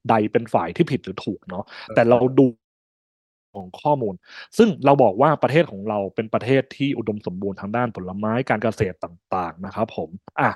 [0.09, 1.63] ใดเป็นฝ่ายที่ผิดหรือถูกเนาะ
[1.95, 2.45] แต่เราดู
[3.55, 4.13] ของข้อมูล
[4.57, 10.51] ซึ่งเราบอกว่าประเทศของเราเป็นประเทศที่อุดมสมบูรณ์ทางด้านผลไม้การเกษตรต่าง ๆ นะครับผมอะ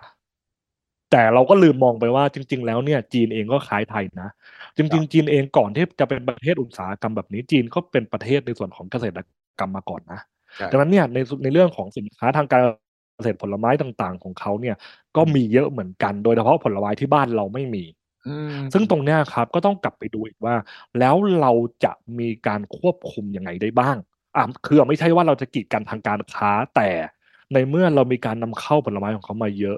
[1.12, 4.30] แต่เราก็ลืมมองไปว่าจริง ๆ แล้วเนี่ย จีนเองก็คล้ายไทยนะ
[4.78, 9.22] จริง ๆ จีนเองก่อนที่จะเป็นประเทศอุตสาหกรรมแบบนี้จีนก็เป็นประเทศในส่วนของเกษตร
[9.60, 10.31] กรรมมาก่อนนะใช่
[10.72, 12.62] ดังนั้นเนี่ยในในเรื่องของสินค้าทางการ
[13.16, 14.76] เกษตรผลไม้ต่างๆ ของเขาเนี่ย
[15.16, 17.84] ก็มีเยอะเหมือนกัน โดยเฉพาะผลไม้ที่บ้านเราไม่มี
[18.28, 20.56] อืมซึ่งตรงเนี้ยครับก็ต้องกลับไปดูอีกว่า
[21.00, 21.52] แล้วเรา
[21.84, 23.98] จะมีการควบคุมยังไงได้บ้าง
[24.38, 26.90] อะคือไม่ใช่ว่าเราจะกีดกันทางการค้าแต่
[27.54, 29.78] ในเมื่อเรามีการนำเข้าผลไม้ของเขามาเยอะ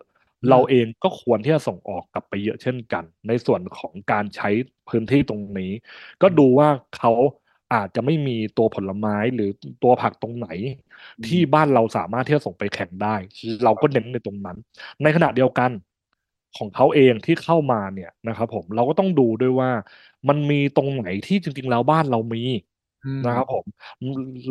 [0.50, 4.50] เราเองก็ควรที่จะส่งออกกลับไปเยอะเช่นกัน ในส่วนของการใช้
[4.90, 5.72] พื้นที่ตรงนี้
[6.22, 7.12] ก็ดูว่าเขา
[7.74, 9.50] อาจจะไม่มีตัวผลไม้หรือ
[9.84, 10.48] ตัวผักตรงไหน
[11.26, 13.16] ที่บ้านเราสามารถที่จะส่งไปแข่งได้
[13.64, 14.58] เราก็เน้นในตรงนั้น
[15.04, 15.72] ในขณะเดียวกัน
[16.58, 19.72] ของเขาเองที่เข้ามาเนี่ยนะครับ ผมเราก็ต้องดูด้วยว่า
[20.28, 22.44] มันมีตรงไหนที่จริง ๆ แล้วบ้านเรามี
[23.06, 23.66] อืมนะครับผม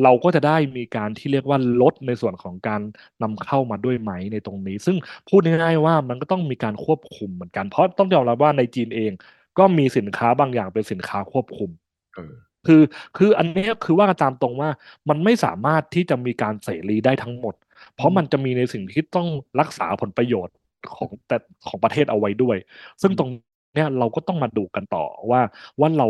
[0.02, 2.80] เราก็จะได้มีการที่เรียกว่าลดในส่วนของการ
[3.22, 4.96] นำเข้ามาด้วยไหมในตรงนี้ ซึ่ง
[5.28, 9.12] พูดง่ายๆว่ามันก็ต้องมีการควบคุมเหมือนกันเพราะต้องยอมรับว่าในจีนเอง
[9.58, 11.70] ก็มีสินค้าบางอย่างเป็นสินค้าควบคุม
[12.14, 12.34] เออ
[12.66, 12.82] คือ
[13.16, 14.70] คืออันเนี้ยคือว่ากันตามตรงว่า
[15.08, 17.54] มันไม่สามารถที่จะมีการเสรีได้ทั้งหมด
[17.96, 19.28] เพราะมันจะมีในสิ่งที่ต้อง
[19.60, 20.54] รักษาผลประโยชน์
[20.94, 21.36] ของแต่
[21.68, 22.56] ของประเทศเอาไว้ด้วย
[23.02, 23.30] ซึ่งตรง
[23.74, 25.40] เนี้ยเราก็ต้องมาดูกันต่อว่า
[25.80, 26.06] ว่าเรา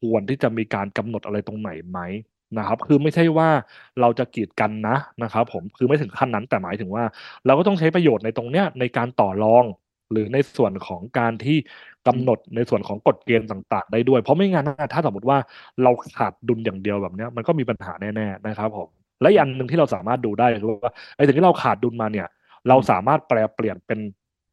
[0.00, 2.00] ควรที่จะมีการกำหนดอะไรตรงไหนไหม
[2.58, 3.48] นะครับ คือไม่ใช่ว่า
[4.00, 7.04] เราจะกีดกันนะนะครับ ผมคือไม่ถึงขั้นนั้นแต่หมายถึงว่า
[7.46, 9.64] เราก็ต้องใช้ประโยชน์ในตรงเนี้ยในการต่อรอง
[10.12, 11.58] หรือในส่วนของการที่
[12.06, 15.38] กำหนดในส่วนของกฎเกณฑ์ต่าง ๆ ได้ด้วย เพราะไม่งั้นถ้าสมมติว่า
[15.82, 18.88] เราขาดดุลอย่างเดียวแบบนี้มันก็มีปัญหาแน่ๆนะครับผม
[19.20, 22.26] และอีกอันหนึ่งที่เราสามารถดูได้คือว่าไอ้สิ่งที่เราขาดดุลมาเนี่ย
[22.68, 24.00] เราสามารถแปลเปลี่ยนเป็น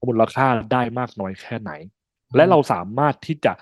[0.08, 1.72] มูลค่าได้มากน้อยแค่ไหน
[2.36, 3.54] และเราสามารถที่จะ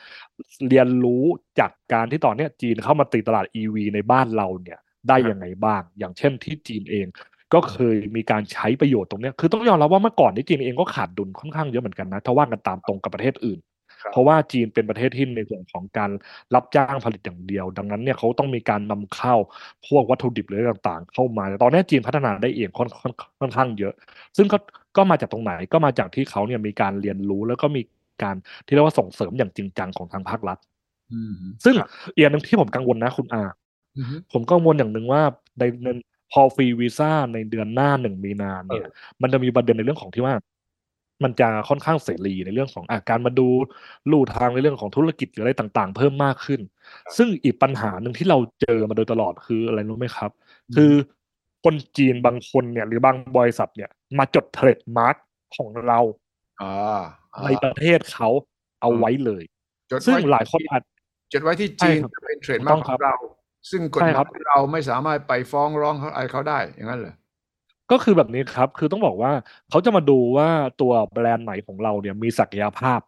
[0.68, 1.24] เรียนรู้
[1.60, 7.08] จากการที่ตอนนี้จีนเข้ามาตีตลาด EV ในบ้านเราเนี่ยได้ยังไงบ้าง อย่างเช่นที่จีนเอง
[7.54, 13.60] ก็เคยมีการใช้ประโยชน์ตรงเนี้ยคือต้องยอมรับว่าเมื่อก่อนที่จีนเองก็ขาดดุลค่อนข้างเยอะเหมือนกันนะถ้าว่ากันตามตรงกับประเทศอื่น
[14.02, 16.12] ครับเพราะว่าจีนเป็นประเทศที่ในส่วนของการ
[16.56, 19.36] รับจ้างผลิตอย่างเดียว ดังนั้นเนี่ยเขาต้องมีการนำเข้า
[19.88, 23.94] พวกวัตถุดิบหรืออะไรต่างๆ เข้ามาแต่ตอนนี้จีนพัฒนาได้เองค่อนค่อนค่อนข้างเยอะ
[24.38, 24.58] ซึ่งก็
[24.98, 27.82] ก็มาจากตรงไหนก็มาจากที่เขาเนี่ยมีการเรียนรู้แล้วก็มี
[28.24, 28.36] การ
[28.66, 30.58] ที่เรียกว่าส่งเสริมอย่างจริงจังของทางภาครัฐ
[31.12, 33.44] อืมซึ่งครับอีกอย่างหนึ่งที่ผมกังวลนะคุณอา
[33.98, 35.22] อืมผมกังวลอย่างหนึ่งว่า
[35.60, 35.88] ในใน
[36.34, 40.36] พอฟรีวีซ่าในเดือนหน้าหนึ่งมีนาเนี่ยเออมันจะมีประเด็นในเรื่องของที่ว่า
[41.24, 43.48] มันจะค่อนข้างเสรีในเรื่องของอาการมาดู
[44.12, 46.62] ลู่ทางในเรื่องของธุรกิจหรืออะไรต่าง ๆ เพิ่มมากขึ้น
[47.18, 50.32] ซึ่งอีกปัญหาหนึ่งที่เราเจอมาโดยตลอดคืออะไรรู้ไหมครับ
[50.76, 50.94] คือ
[51.64, 55.16] คนจีนบางคนเนี่ย หรือบางบริษัทเนี่ย มาจดเทรดมาร์ก
[55.56, 56.00] ของเรา
[56.62, 56.74] อ่า
[57.36, 58.30] อ่าในประเทศเขา
[58.82, 59.44] เอาไว้เลย
[59.92, 60.84] จดซึ่งไว้หลายคนอาจ
[61.34, 63.16] จดไว้ที่จีนใช่ครับเป็นเทรดถูกมาต้ร์อกงขครัอบงเรา
[63.70, 67.16] ซึ่งกฎใช่หครัมายบเราไม่สามารถไปฟ้องร้องเขาอะไรเขาได้อย่างนั้นเหรอ
[67.92, 69.32] ก็คือแบบนี้ครับ คือต้องบอกว่า
[69.70, 70.50] เขาจะมาดูว่า
[70.82, 73.00] ตัวแบรนด์ไหนของเราเนี่ยมีศักยภาพ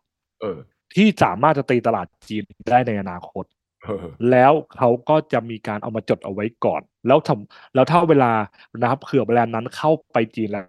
[0.41, 0.57] เออ
[0.95, 3.45] ที่สามารถจะตีตลาดจีนได้ในอนาคต
[3.83, 8.31] เออแล้วเขาก็จะมีการเอามาจดเอาไว้ก่อน แล้วทำแล้วถ้าเวลา
[8.81, 10.65] นะครับเผื่อแบรนด์นั้นเข้าไปจีนแล้ว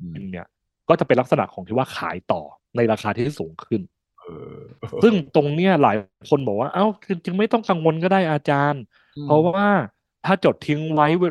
[0.00, 0.46] อืมเนี่ย
[0.88, 2.42] ก็จะเป็นลักษณะของที่ว่าขายต่อ
[2.76, 3.80] ในราคาที่สูงขึ้น
[4.20, 4.26] เอ
[4.56, 4.58] อ
[5.02, 5.96] ซึ่งตรงเนี้ยหลาย
[6.30, 9.68] คนบอกว่า เอ้าจริงๆไม่ต้องกังวลก็ได้อาจารย์อืม เพราะว่า
[10.26, 11.24] ถ้าจดทิ้งไว้เว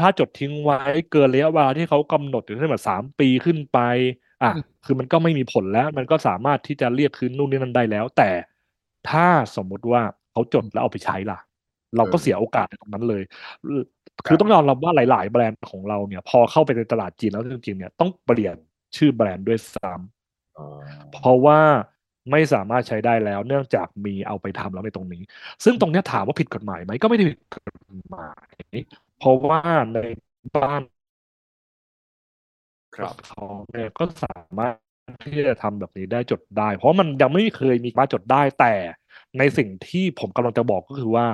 [0.00, 3.78] ถ้าจดทิ้งไว้เกินระยะเวลาที่เขากำหนดอยู่ที่แบบสามปีขึ้นไป
[4.42, 4.52] อะ
[4.84, 8.30] คือมันก็ไม่มีผลแล้ว มันก็สามารถที่จะเรียกคืนนู่นนี่นั่นได้แล้ว แต่
[9.10, 11.38] ถ้าสมมุติว่าเขาจดแล้วเอาไปใช้ล่ะ
[11.96, 13.22] เราก็เสียโอกาสในตรงนั้นเลย
[14.26, 18.56] คือต้องยอมรับว่าหลาย ๆ แบรนด์ของเราเนี่ย พอเข้าไปในตลาดจีนแล้วจริงๆเนี่ยต้องเปลี่ยน
[18.96, 20.66] ชื่อแบรนด์ด้วยซ้ำอ๋อ
[21.12, 21.60] เพราะว่า
[22.30, 25.22] ไม่สามารถใช้ได้แล้ว เนื่องจากมีเอาไปทำแล้วในตรงนี้
[25.64, 27.74] ซึ่งตรงนี้ถามว่าผิดกฎหมายไหมก็ไม่ได้ผิดกฎ
[28.10, 28.54] หมาย
[29.18, 29.60] เพราะว่า
[29.94, 29.98] ใน
[30.56, 30.82] บ้าน
[32.96, 34.74] ครับเขาเนี่ยก็สามารถ
[35.24, 38.74] ที่จะทำแบบนี้ได้จดได้ เพราะมันยังไม่เคยมีมาจดได้แต่
[39.38, 41.26] ในสิ่งที่ผมกำลังจะบอกก็คือว่า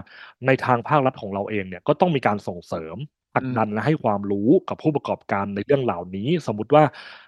[0.46, 2.96] ในทางภาครัฐของเราเองเนี่ยก็ต้องมีการส่งเสริม
[3.34, 6.84] ผลักดันและให้ความรู้กับผู้ประกอบการในเรื่องเหล่านี้ สมมุติว่า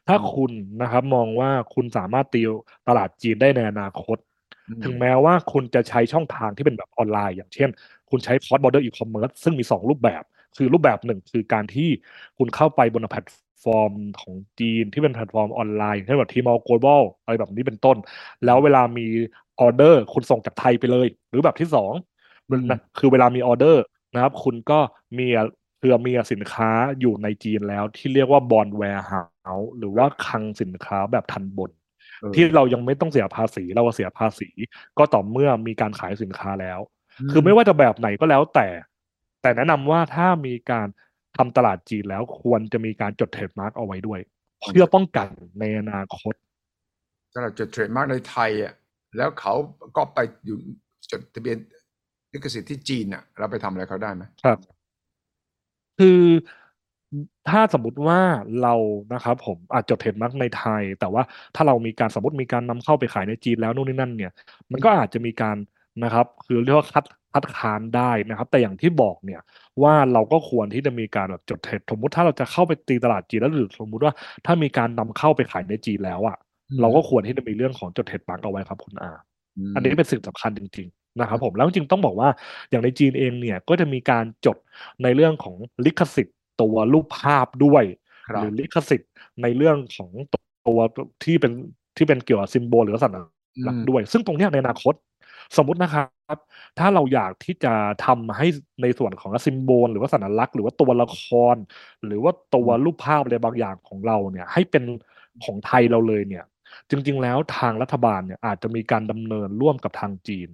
[0.08, 0.50] ถ้าคุณ
[0.82, 2.42] นะครับมองว่าคุณสามารถตี
[2.88, 4.18] ตลาดจีนได้ในอนาคต
[4.68, 7.70] อืมถึงแม้ว่าคุณจะใช้ช่องทางที่เป็นแบบออนไลน์ อย่างเช่น
[8.10, 10.22] คุณใช้ cross border e-commerce ซึ่งมี 2 รูปแบบ
[10.56, 11.88] คือรูปแบบหนึ่งคือการที่
[12.38, 13.28] คุณเข้าไปบนแพลต
[13.64, 17.96] ฟอร์มของจีนที่เป็นแพลตฟอร์มออนไลน์เช่นแบบ Tmall Global อะไรแบบนี้เป็นต้น
[18.44, 19.06] แล้วเวลามี
[19.60, 21.92] ออเดอร์ คุณส่งจากไทยไปเลย หรือแบบที่สอง
[22.50, 23.82] อืมนะคือเวลามีออเดอร์
[24.14, 24.78] นะครับ คุณก็
[25.18, 25.26] มี
[25.78, 31.70] เพื่อมีสินค้าอยู่ในจีนแล้วที่เรียกว่า bonded warehouse หรือว่าคลังสินค้าแบบทัณฑ์บน
[32.20, 34.48] เออที่เรายังไม่ต้องเสียภาษี เราเสียภาษี
[34.98, 36.78] ก็ต่อเมื่อมีการขายสินค้าแล้ว
[37.30, 38.68] คือไม่ว่าจะแบบไหนก็แล้วแต่
[39.42, 40.86] แต่แนะนำว่าถ้ามีการ
[41.36, 44.20] ทำตลาดจีนแล้วควรจะมีการจด trademark เอาไว้ด้วย
[44.62, 45.28] เพื่อป้องกัน
[45.60, 46.34] ในอนาคต
[47.32, 48.74] ถ้าเราจด trademark ในไทยอะ
[49.16, 49.54] แล้วเขา
[49.96, 50.58] ก็ไปอยู่
[51.10, 51.56] จดทะเบียน
[52.32, 54.58] ลิขสิทธิ์ที่จีนอะ เราไปทำอะไรเขาได้ไหมครับ
[55.98, 56.20] คือ
[57.48, 58.20] ถ้าสมมติว่า
[58.62, 58.74] เรา
[59.14, 61.22] นะครับผมอาจจด trademark ในไทย แต่ว่า
[61.54, 64.32] ถ้าเรามีการสมมติมีการนำเข้าไปขายในจีนแล้วนู่นนี่นั่นเนี่ย
[64.72, 65.56] มันก็อาจจะมีการ
[66.04, 69.40] นะครับ คือเรียกว่าคัดคัดค้านได้นะครับ แต่อย่างที่บอกเนี่ย
[69.82, 74.12] ว่าเราก็ควรที่จะมีการแบบจด trade สมมติถ้าเราจะเข้าไปตีตลาดจีนแล้วหรือสมมติว่า
[74.46, 76.36] ถ้ามีการนำเข้าไปขายในจีนแล้วอะ
[76.80, 79.20] เราก็ควรที่จะมีเรื่องของจด trademark เอาไว้ครับคุณอาม
[79.74, 82.28] อันนี้เป็นสิ่งสำคัญจริง ๆ นะครับผมแล้วจริงๆต้องบอกว่า
[82.70, 84.56] อย่างในจีนเองเนี่ยก็จะมีการจด
[85.02, 87.84] ในเรื่องของลิขสิทธิ์ตัวรูปภาพด้วย
[88.28, 89.10] ครัหรือลิขสิทธิ์
[89.42, 90.10] ในเรื่องของ
[90.66, 90.78] ตัว
[91.24, 91.52] ที่เป็น
[91.96, 93.12] ที่เป็นเกี่ยวกับ symbol หรือสัญ
[93.66, 94.94] ลักษณ์ด้วย ซึ่งตรงเนี้ยในอนาคต
[95.56, 96.38] สมมุตินะครับ
[96.78, 97.72] ถ้าเราอยากที่จะ
[98.06, 98.46] ทำให้
[98.82, 101.20] ในส่วนของซิมโบล หรือว่าสัญลักษณ์หรือว่าตัวละค
[101.54, 101.56] ร
[102.06, 104.84] หรือว่าตัวรูปภาพอะไรบางอย่างของเราเนี่ยให้เป็น
[105.44, 106.44] ของไทยเราเลยเนี่ย
[106.90, 110.48] จริง ๆ แล้วทางรัฐบาลเนี่ยอาจจะมีการดำเนินร่วมกับทางจีน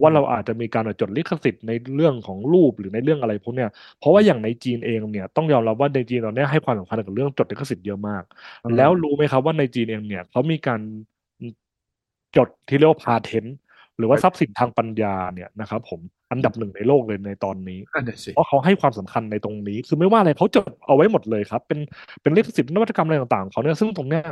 [0.00, 8.22] ว่าเราอาจจะมีการจดลิขสิทธิ์ในเรื่องของรูปหรือในเรื่องอะไรพวกเนี้ยเพราะว่าอย่างในจีนเองเนี่ยต้องยอมรับว่าในจีนตอนเนี้ยให้ความสำคัญกับเรื่องจดลิขสิทธิ์เยอะมาก
[8.64, 10.80] อืมแล้วรู้ไหมครับว่าในจีนเองเนี่ยเขามีการ
[12.36, 13.44] จดที่เรียกว่าพาเทน
[13.98, 16.00] หรือว่าทรัพย์สินทางปัญญาเนี่ยนะครับผม
[16.30, 21.78] อันดับหนึ่งในโลกเลยในตอนนี้นั่นน่ะสิเพราะเขาให้ความสำคัญในตรงนี้ คือไม่ว่าอะไรเขาจดเอาไว้หมดเลยครับ เป็น
[22.22, 24.24] เป็นเลขสิบนวัตกรรมอะไรต่างๆของเขาเนี่ยซึ่งตรงเนี้ย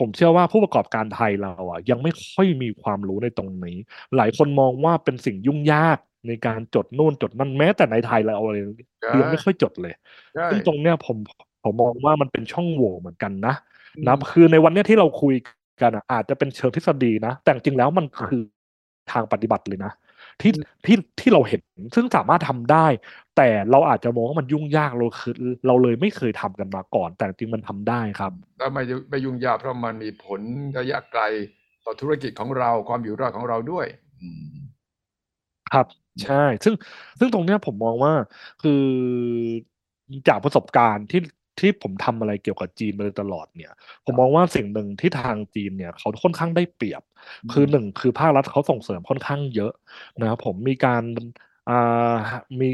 [0.00, 3.78] ผมเชื่อว่าผู้ประกอบการไทยเราอะยังไม่ค่อยมีความรู้ในตรงนี้
[4.16, 8.64] หลายคนมองว่าเป็นสิ่งยุ่งยากในการจดนู่นจดนั่นแม้แต่ในไทยเราเอาเลย
[9.08, 9.94] เรียนไม่ค่อยจดเลย
[10.34, 11.16] ใช่ซึ่งตรงเนี้ยผม
[11.64, 13.54] ผมมองว่ามันเป็นช่องโหว่เหมือนกันนะ
[13.96, 15.34] อืมนะคือในวันเนี้ยที่เราคุย
[15.82, 18.42] กันอะอาจจะเป็นเชิงทฤษฎีนะ แต่จริงๆแล้วมันคือ
[19.12, 19.92] ทางปฏิบัติเลยนะ
[20.42, 20.52] ที่
[20.86, 21.62] ที่ที่เราเห็น
[21.94, 22.86] ซึ่งสามารถทำได้
[23.36, 25.34] แต่เราอาจจะมองว่ามันยุ่งยากเราคือ
[25.66, 30.40] เราเลยไม่เคยทำกันมาก่อน แต่จริงๆมันทำได้ครับแล้วไม่ไม่ยุ่งยากเพราะมันมีผล
[30.78, 31.22] ระยะไกล
[31.84, 33.86] ต่อธุรกิจของเราความอยู่รอดของเราด้วย
[34.20, 34.54] อืม
[35.72, 35.86] ครับ
[36.24, 36.74] ใช่ ซึ่ง
[37.18, 38.12] ซึ่งตรงเนี้ยผมมองว่า
[38.62, 38.82] คือ
[40.28, 41.20] จากประสบการณ์ที่
[41.58, 43.72] ที่ผมทำอะไรเกี่ยวกับจีนมาโดยตลอดเนี่ย
[44.04, 47.02] ผมมองว่าสิ่งหนึ่งที่ทางจีนเนี่ยเขาค่อนข้างได้เปรียบ
[47.52, 49.72] คือหนึ่งคือภาครัฐเขาส่งเสริมค่อนข้างเยอะ
[50.20, 51.02] นะครับผมมีการ
[51.70, 52.16] อ่า
[52.60, 52.68] มี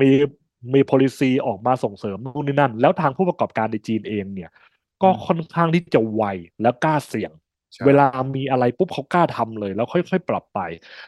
[0.00, 0.10] มี
[0.74, 4.50] มี policy ออกมาส่งเสริมนู่นนี่นั่น แล้วทางผู้ประกอบการในจีนเองเนี่ย
[5.02, 6.22] ก็ค่อนข้างที่จะไว
[6.62, 7.49] และกล้าเสี่ยงใช่
[7.86, 8.06] เวลา
[8.36, 10.60] มีอะไรปุ๊บเขากล้าทำเลย แล้วค่อยๆ ปรับไป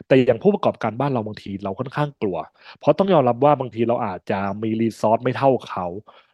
[0.07, 2.37] แต่อย่างผู้ประกอบการบ้านเราบางทีเราค่อนข้างกลัว
[2.79, 5.85] เพราะต้องยอมรับว่าบางทีเราอาจจะมี resource ไม่เท่าเขา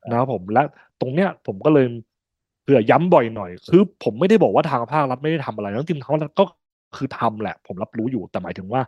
[0.10, 0.62] นะครับผมและ
[1.00, 1.86] ตรงเนี้ยผมก็เลย
[2.64, 6.46] เผื่อย้ำบ่อยหน่อย คือผมไม่ได้บอกว่าทางภาครัฐไม่ได้ทำอะไรจริงๆเขาก็
[6.96, 8.82] คือทำแหละ ผมรับรู้อยู่แต่หมายถึงว่า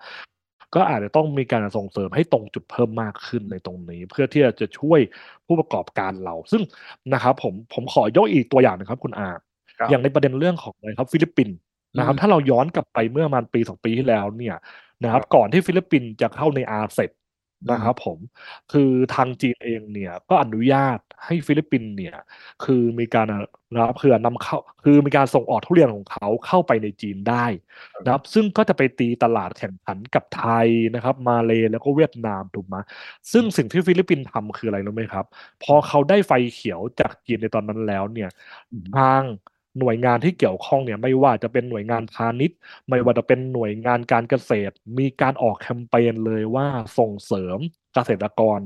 [0.75, 4.99] ก็อาจจะต้องมีการส่งเสริมให้ตรงจุดเพิ่มมากขึ้นในตรงนี้ เพื่อที่จะช่วย
[5.45, 6.61] ผู้ประกอบการเรา ซึ่ง
[7.13, 9.41] นะครับผมผมขอยกอีกตัวอย่างนะครับ คุณอามครับ
[9.89, 11.57] อย่างในประเด็นเรื่องของอะไรครับฟิลิปปินส์
[11.97, 14.55] นะครับอืมถ้าเราย้อนกลับไปเมื่อประมาณปีสองปีที่แล้วเนี่ย
[15.03, 17.11] นะครับครับก่อนที่ฟิลิปปินส์จะเข้าใน RCEP
[17.71, 18.17] นะครับผม
[18.71, 22.15] คือทางจีนเองเนี่ยก็อนุญาตให้ฟิลิปปินส์เนี่ย
[22.63, 23.25] คือมีการ
[23.73, 27.45] นะครับคือนำเข้าคือมีการส่งออกทุเรียนของเขาเข้าไปในจีนได้
[28.03, 32.75] นะครับซึ่งก็จะไปตีตลาดแข่งขันกับไทยนะครับ มาเลแล้วก็เวียดนามถูกไหม
[33.31, 35.25] ซึ่งสิ่งที่ฟิลิปปินส์ทำคืออะไรรู้ไหมครับ
[35.63, 38.29] พอเขาได้ไฟเขียวจากจีนในตอนนั้นแล้วเนี่ย
[38.97, 39.21] ทาง
[39.79, 42.57] หน่วยงานที่เกี่ยวข้องเนี่ยไม่ว่าจะเป็นหน่วยงานพาณิชย์
[42.89, 47.57] ไม่ว่าจะเป็นหน่วยงานการเกษตร มีการออกแคมเปญเลยว่าส่งเสริม
[47.93, 48.59] เกษตรกร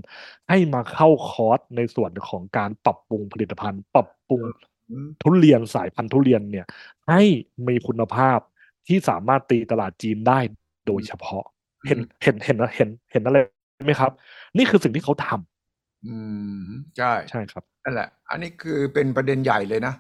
[0.50, 4.42] ให้มาเข้าคอร์สในส่วนของการปรับปรุงผลิตภัณฑ์ ปรับปรุง
[4.90, 6.66] อืมทุเรียนสายพันธุ์ทุเรียนเนี่ย
[7.10, 7.22] ให้
[7.68, 8.40] มีคุณภาพ
[8.88, 10.40] ที่สามารถตีตลาดจีนได้
[10.88, 11.44] โดยเฉพาะ
[11.88, 13.38] เห็นเห็นเห็นเห็นเห็นอะไร
[13.86, 14.12] ไหมครับ
[14.58, 16.18] นี่คือสิ่งที่เขาทำอื
[16.64, 19.94] มใช่ใช่ครับนั่นแหละ อันนี้คือเป็นประเด็นใหญ่เลยนะ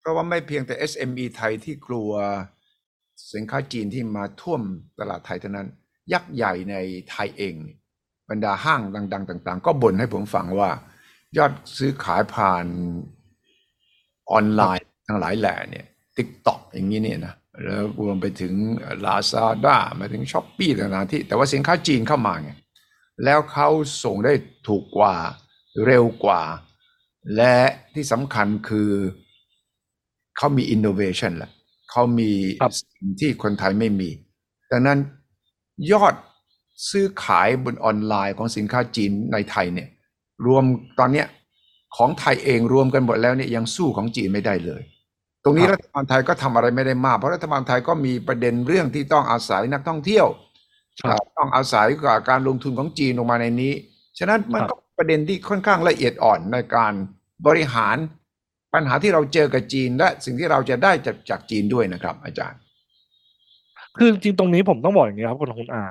[0.00, 2.10] เพราะว่าไม่เพียงแต่ SME ไทยที่กลัว
[3.34, 4.62] สินค้าจีนที่มาท่วม
[4.98, 5.68] ตลาดไทยเท่านั้น
[6.12, 6.76] ยักษ์ใหญ่ใน
[7.10, 7.54] ไทยเอง
[8.30, 8.80] บรรดาห้าง
[9.12, 10.70] ดัง ๆ ต่าง ๆ ก็บ่นให้ผมฟังว่า
[11.36, 12.66] ยอดซื้อขายผ่าน
[14.30, 15.86] ออนไลน์ทั้งหลายแหล่เนี่ย
[16.16, 17.34] TikTok อย่างนี้เนี่ยนะ
[17.64, 18.54] แล้วรวมไปถึง
[19.04, 22.50] Lazada มาถึง s h อ p e e ต่างๆที่ แต่ว่าสินค้าจีนเข้ามาไง
[23.24, 23.68] แล้วเขา
[24.04, 24.32] ส่งได้
[24.68, 25.14] ถูกกว่า
[25.84, 26.42] เร็วกว่า
[27.36, 27.56] และ
[27.94, 28.90] ที่สำคัญคือ
[30.36, 31.50] เขามี innovation แหละ
[31.90, 32.30] เขามี
[32.62, 34.10] ครับสิ่งที่คนไทยไม่มี
[34.72, 34.98] ดังนั้น
[35.92, 36.14] ยอด
[36.90, 39.88] ซื้อขายบนออนไลน์ของสินค้าจีนในไทยเนี่ย
[40.46, 40.64] รวม
[40.98, 41.26] ตอนเนี้ย
[41.96, 44.82] ของไทยเองรวมกันหมดแล้วเนี่ยยังสู้ของจีนไม่ได้เลย
[45.44, 50.26] ตรงนี้ครัรับฐบาลไทยก็ทำอะไรไม่ได้มากเพราะรัฐบาลไทยก็มีประเด็นเรื่องที่ต้องอาศัยนักท่องเที่ยว
[51.02, 53.72] ครับต้องอาศัยกับการลงทุนของจีนลงมาในนี้
[54.18, 56.92] ฉะนั้นมันครับก็ประเด็นที่ค่อนข้างละเอียดอ่อนในการ
[57.46, 57.96] บริหาร
[58.74, 62.60] ปัญหาที่เราเจอกับจีนและสิ่งที่เราจะได้จากจากจีนด้วยนะครับ อาจารย์
[63.96, 65.82] คือจริงตรงนี้ผมต้องบอกอย่างนี้ครับคุณคุณอา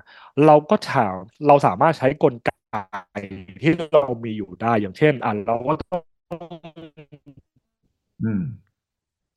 [0.46, 1.14] เราก็ถาม
[1.48, 2.50] เราสามารถใช้กลไก
[3.62, 6.02] ที่เรามีอยู่ได้อย่างเช่นอะเราก็ต้อง
[8.24, 8.26] อ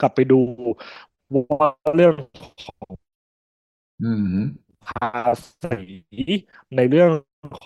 [0.01, 0.41] กลับไปดู
[1.35, 2.15] ว่าเรื่อง
[2.65, 2.93] ของ
[4.87, 5.11] ภา
[5.63, 5.81] ษี
[6.77, 7.11] ในเรื่อง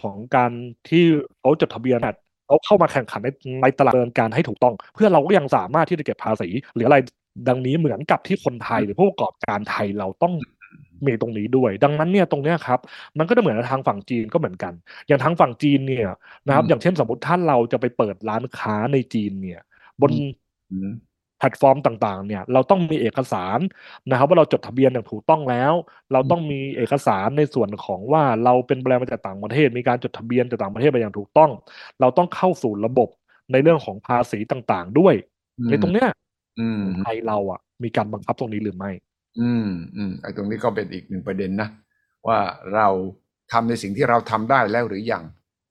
[0.01, 0.53] ของการ
[0.89, 1.05] ที่
[1.39, 2.15] เขาจดทะเบียนอะ
[2.47, 3.29] เขาเข้ามาแข่งขันใน
[3.63, 6.97] ในตลาดดำเนินการให้ถูกต้อง เพื่อเราก็ยังสามารถที่จะเก็บภาษีหรืออะไร
[7.49, 10.35] ดังนี้เหมือนกับที่คนไทยหรือผู้ประกอบการไทยเราต้อง
[11.07, 12.81] มีตรงนี้ด้วย ดังนั้นเนี่ยตรงเนี้ยครับ
[13.19, 14.73] มันก็จะเหมือนกับทางฝั่งจีนก็เหมือนกัน
[15.07, 16.07] อย่างทางฝั่งจีนเนี่ย
[16.47, 19.61] นะครับอืมอย่างเช่นสมมติท่านเราจะไปเปิดร้านค้าในจีนเนี่ย
[20.01, 20.13] บน
[20.71, 20.89] อืม
[21.39, 23.59] แพลตฟอร์มต่างๆ เนี่ยเราต้องมีเอกสาร
[24.11, 25.73] นะครับว่าเราจดทะเบียนอย่างถูกต้องแล้ว
[26.13, 31.51] เราต้องมีเอกสารในส่วนของว่าเราเป็นแบรนด์มาจากต่างประเทศ มีการจดทะเบียนจากต่างประเทศไปอย่างถูกต้อง
[32.01, 33.09] เราต้องเข้าสู่ระบบ
[33.53, 35.15] ในเรื่องของภาษีต่างๆ ด้วย
[35.71, 36.09] ในตรงเนี้ย
[36.61, 38.91] อืมไทยเราอะ มีการบังคับตรงนี้หรือไม่
[39.41, 41.69] อืมอืมไอ้ตรงนี้ก็เป็นอีกหนึ่งประเด็นนะ
[42.27, 42.39] ว่า
[42.75, 42.89] เรา
[43.53, 45.25] ทำในสิ่งที่เราทำได้แล้วหรือยัง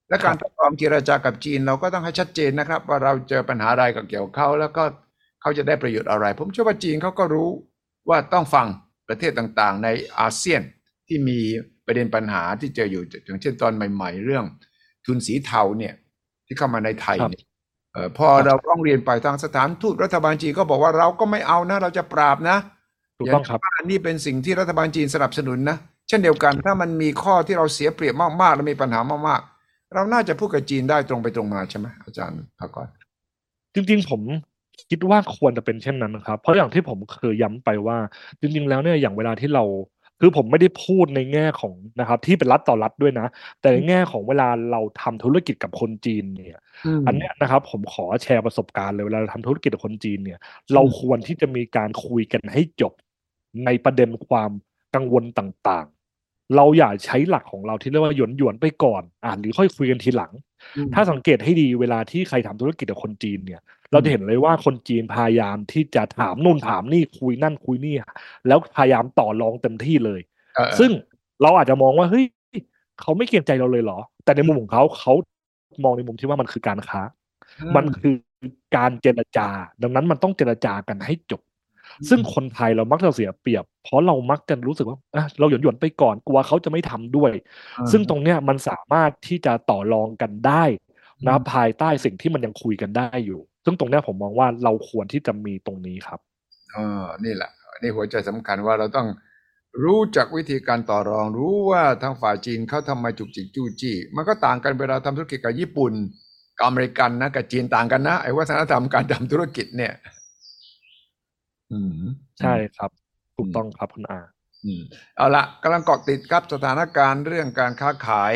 [0.10, 4.84] และการครับต่อรองเจรจากับจีน เราก็ต้องให้ชัดเจนนะครับ ว่าเราเจอปัญหาอะไรกับเกี่ยวกับเขาแล้วก็
[5.46, 7.50] เขาจะได้ประโยชน์อะไร ผมเชื่อว่าจีนเขาก็รู้
[8.10, 8.68] ว่าต้องฟัง
[9.08, 9.88] ประเทศต่างๆ ใน
[10.20, 10.62] อาเซียน
[11.08, 11.40] ที่มี
[11.86, 14.46] ประเด็นปัญหาที่เจออยู่อย่างเช่นตอนใหม่ ๆ เรื่อง
[15.06, 15.94] ทุนสีเทาเนี่ย
[16.46, 17.44] ที่เข้ามาในไทยครับเนี่ย
[17.94, 22.58] เอ่อพอเราร้องเรียนไปทางสถานทูตรัฐบาลจีนก็บอกว่าเราก็ไม่เอานะ เราจะปราบนะ
[23.18, 25.78] ถูกต้องครับย่าว่านี่เป็นสิ่งที่รัฐบาลจีนสนับสนุนนะ
[26.08, 32.88] เช่นเดียวกันถ้ามันมีข้อที่เราเสียเปรียบมากๆและมีปัญหามากๆ เราน่าจะพูดกับจีนได้ตรงไปตรงมาใช่ไหมอาจารย์ภากร
[33.76, 34.22] จริงๆผม
[34.90, 37.98] คิดว่าควรจะเป็นเช่นนั้นนะครับ เพราะอย่างที่ผมเคยย้ำไปว่า
[38.40, 39.64] จริงๆ แล้วเนี่ยอย่างเวลาที่เรา
[40.20, 43.28] คือผมไม่ได้พูดในแง่ของนะครับ ที่เป็นรัฐต่อรัฐด้วยนะ
[43.62, 46.62] แต่ในแง่ของเวลาเราทำธุรกิจกับคนจีนเนี่ย
[47.08, 50.40] อันเนี้ยนะครับ ผมขอแชร์ประสบการณ์เลยเวลาเราทำธุรกิจกับคนจีนเนี่ย
[50.74, 52.94] เราควรที่จะมีการคุยกันให้จบ
[53.66, 54.52] ในประเด็นความ
[54.96, 60.32] กังวลต่างๆ เราอย่าใช้หลักของเราที่เรียกว่าหยวนหยวนๆไปก่อนอ่านหรือค่อยคุยกันทีหลัง
[60.78, 63.62] อืมถ้าสังเกตให้ดีเวลาที่ใครทำธุรกิจกับคนจีนเนี่ย
[63.96, 67.96] เราจะเห็นเลยว่าคนจีนพยายามที่จะถามนู่นถามนี่คุยนั่นคุยนี่
[68.48, 70.22] แล้วพยายามต่อรองเต็มที่เลย
[70.56, 70.92] เออซึ่ง
[71.42, 72.26] เราอาจจะมองว่าเฮ้ย
[73.02, 75.14] เขาไม่เกรงใจเราเลยเหรอ แต่ในมุมของเขาเขา
[75.84, 77.02] มองในมุมที่ว่ามันคือการค้า
[77.76, 78.16] มันคือ
[78.76, 79.48] การเจรจา
[79.84, 81.42] ดังนั้นมันต้องเจรจากันให้จบ
[82.10, 87.32] ซึ่งคนไทยเรามักจะเสียเปรียบ เพราะเรามักจะรู้สึกว่าอะเราหยวนหยวนๆไปก่อนกลัวเขาจะไม่ทำด้วย
[87.78, 90.64] อ่าซึ่งตรงเนี้ยมันสามารถที่จะต่อรองกันได้
[91.28, 96.20] นะอืมภายใต้สิ่งที่มันยังคุยกันได้อยู่ ซึ่งตรงเนี้ยผมมองว่าเราควรที่จะมีตรงนี้ครับ
[96.74, 97.52] เออนี่แหละ
[97.82, 99.08] นี่หัวใจสำคัญว่าเราต้อง
[99.84, 105.94] รู้จักวิธีการต่อรอง รู้ว่าทางฝ่ายจีนเขาทำไมจุกจิกจู้จี้ มันก็ต่างกันเวลาทำธุรกิจกับญี่ปุ่น
[106.58, 109.94] กับอเมริกันนะกับจีนต่างกันนะไอ้วัฒนธรรมการทำธุรกิจเนี่ย
[111.72, 112.02] อืม
[112.40, 112.92] ใช่ครับ
[113.38, 114.20] ถูกต้องครับคุณอา
[114.66, 114.82] อืม
[115.18, 118.34] เอาละกำลังเกาะติดครับสถานการณ์เรื่องการค้าขาย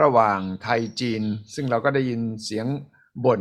[0.00, 1.22] ระหว่างไทยจีน
[1.54, 2.66] ซึ่งเราก็ได้ยินเสียง
[3.24, 3.40] บ่น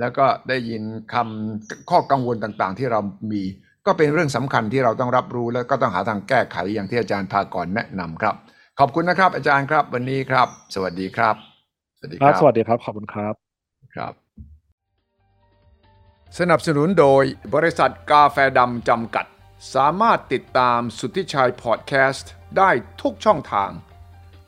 [0.00, 0.82] แล้วก็ได้ยิน
[1.14, 3.00] คำข้อกังวลต่างๆ ที่เรา
[3.32, 3.42] มี
[3.86, 8.34] ก็เป็นเรื่องสำคัญที่เราต้องรับรู้แล้วก็ต้องหาทางแก้ไขอย่างที่อาจารย์พากรแนะนำครับ
[8.78, 11.34] ขอบคุณนะครับ อาจารย์ครับ วันนี้ครับ สวัสดีครับ
[11.98, 13.34] สวัสดีคครัรับบสวัสดีครับ ขอบคุณครับ
[13.94, 14.12] ครับ
[16.38, 19.26] สนับสนุนโดยบริษัทกาแฟดำจำกัด
[19.74, 22.70] สามารถติดตามสุทธิชัยพอดแคสต์ได้
[23.02, 23.70] ทุกช่องทาง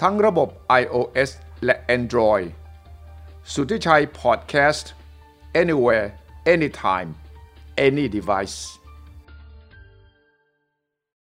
[0.02, 0.48] ทั้งระบบ
[0.80, 1.30] iOS
[1.64, 2.46] และ Android
[3.54, 4.90] สุทธิชัยพอดแคสต์
[5.54, 7.14] anywhere anytime
[7.78, 8.79] any device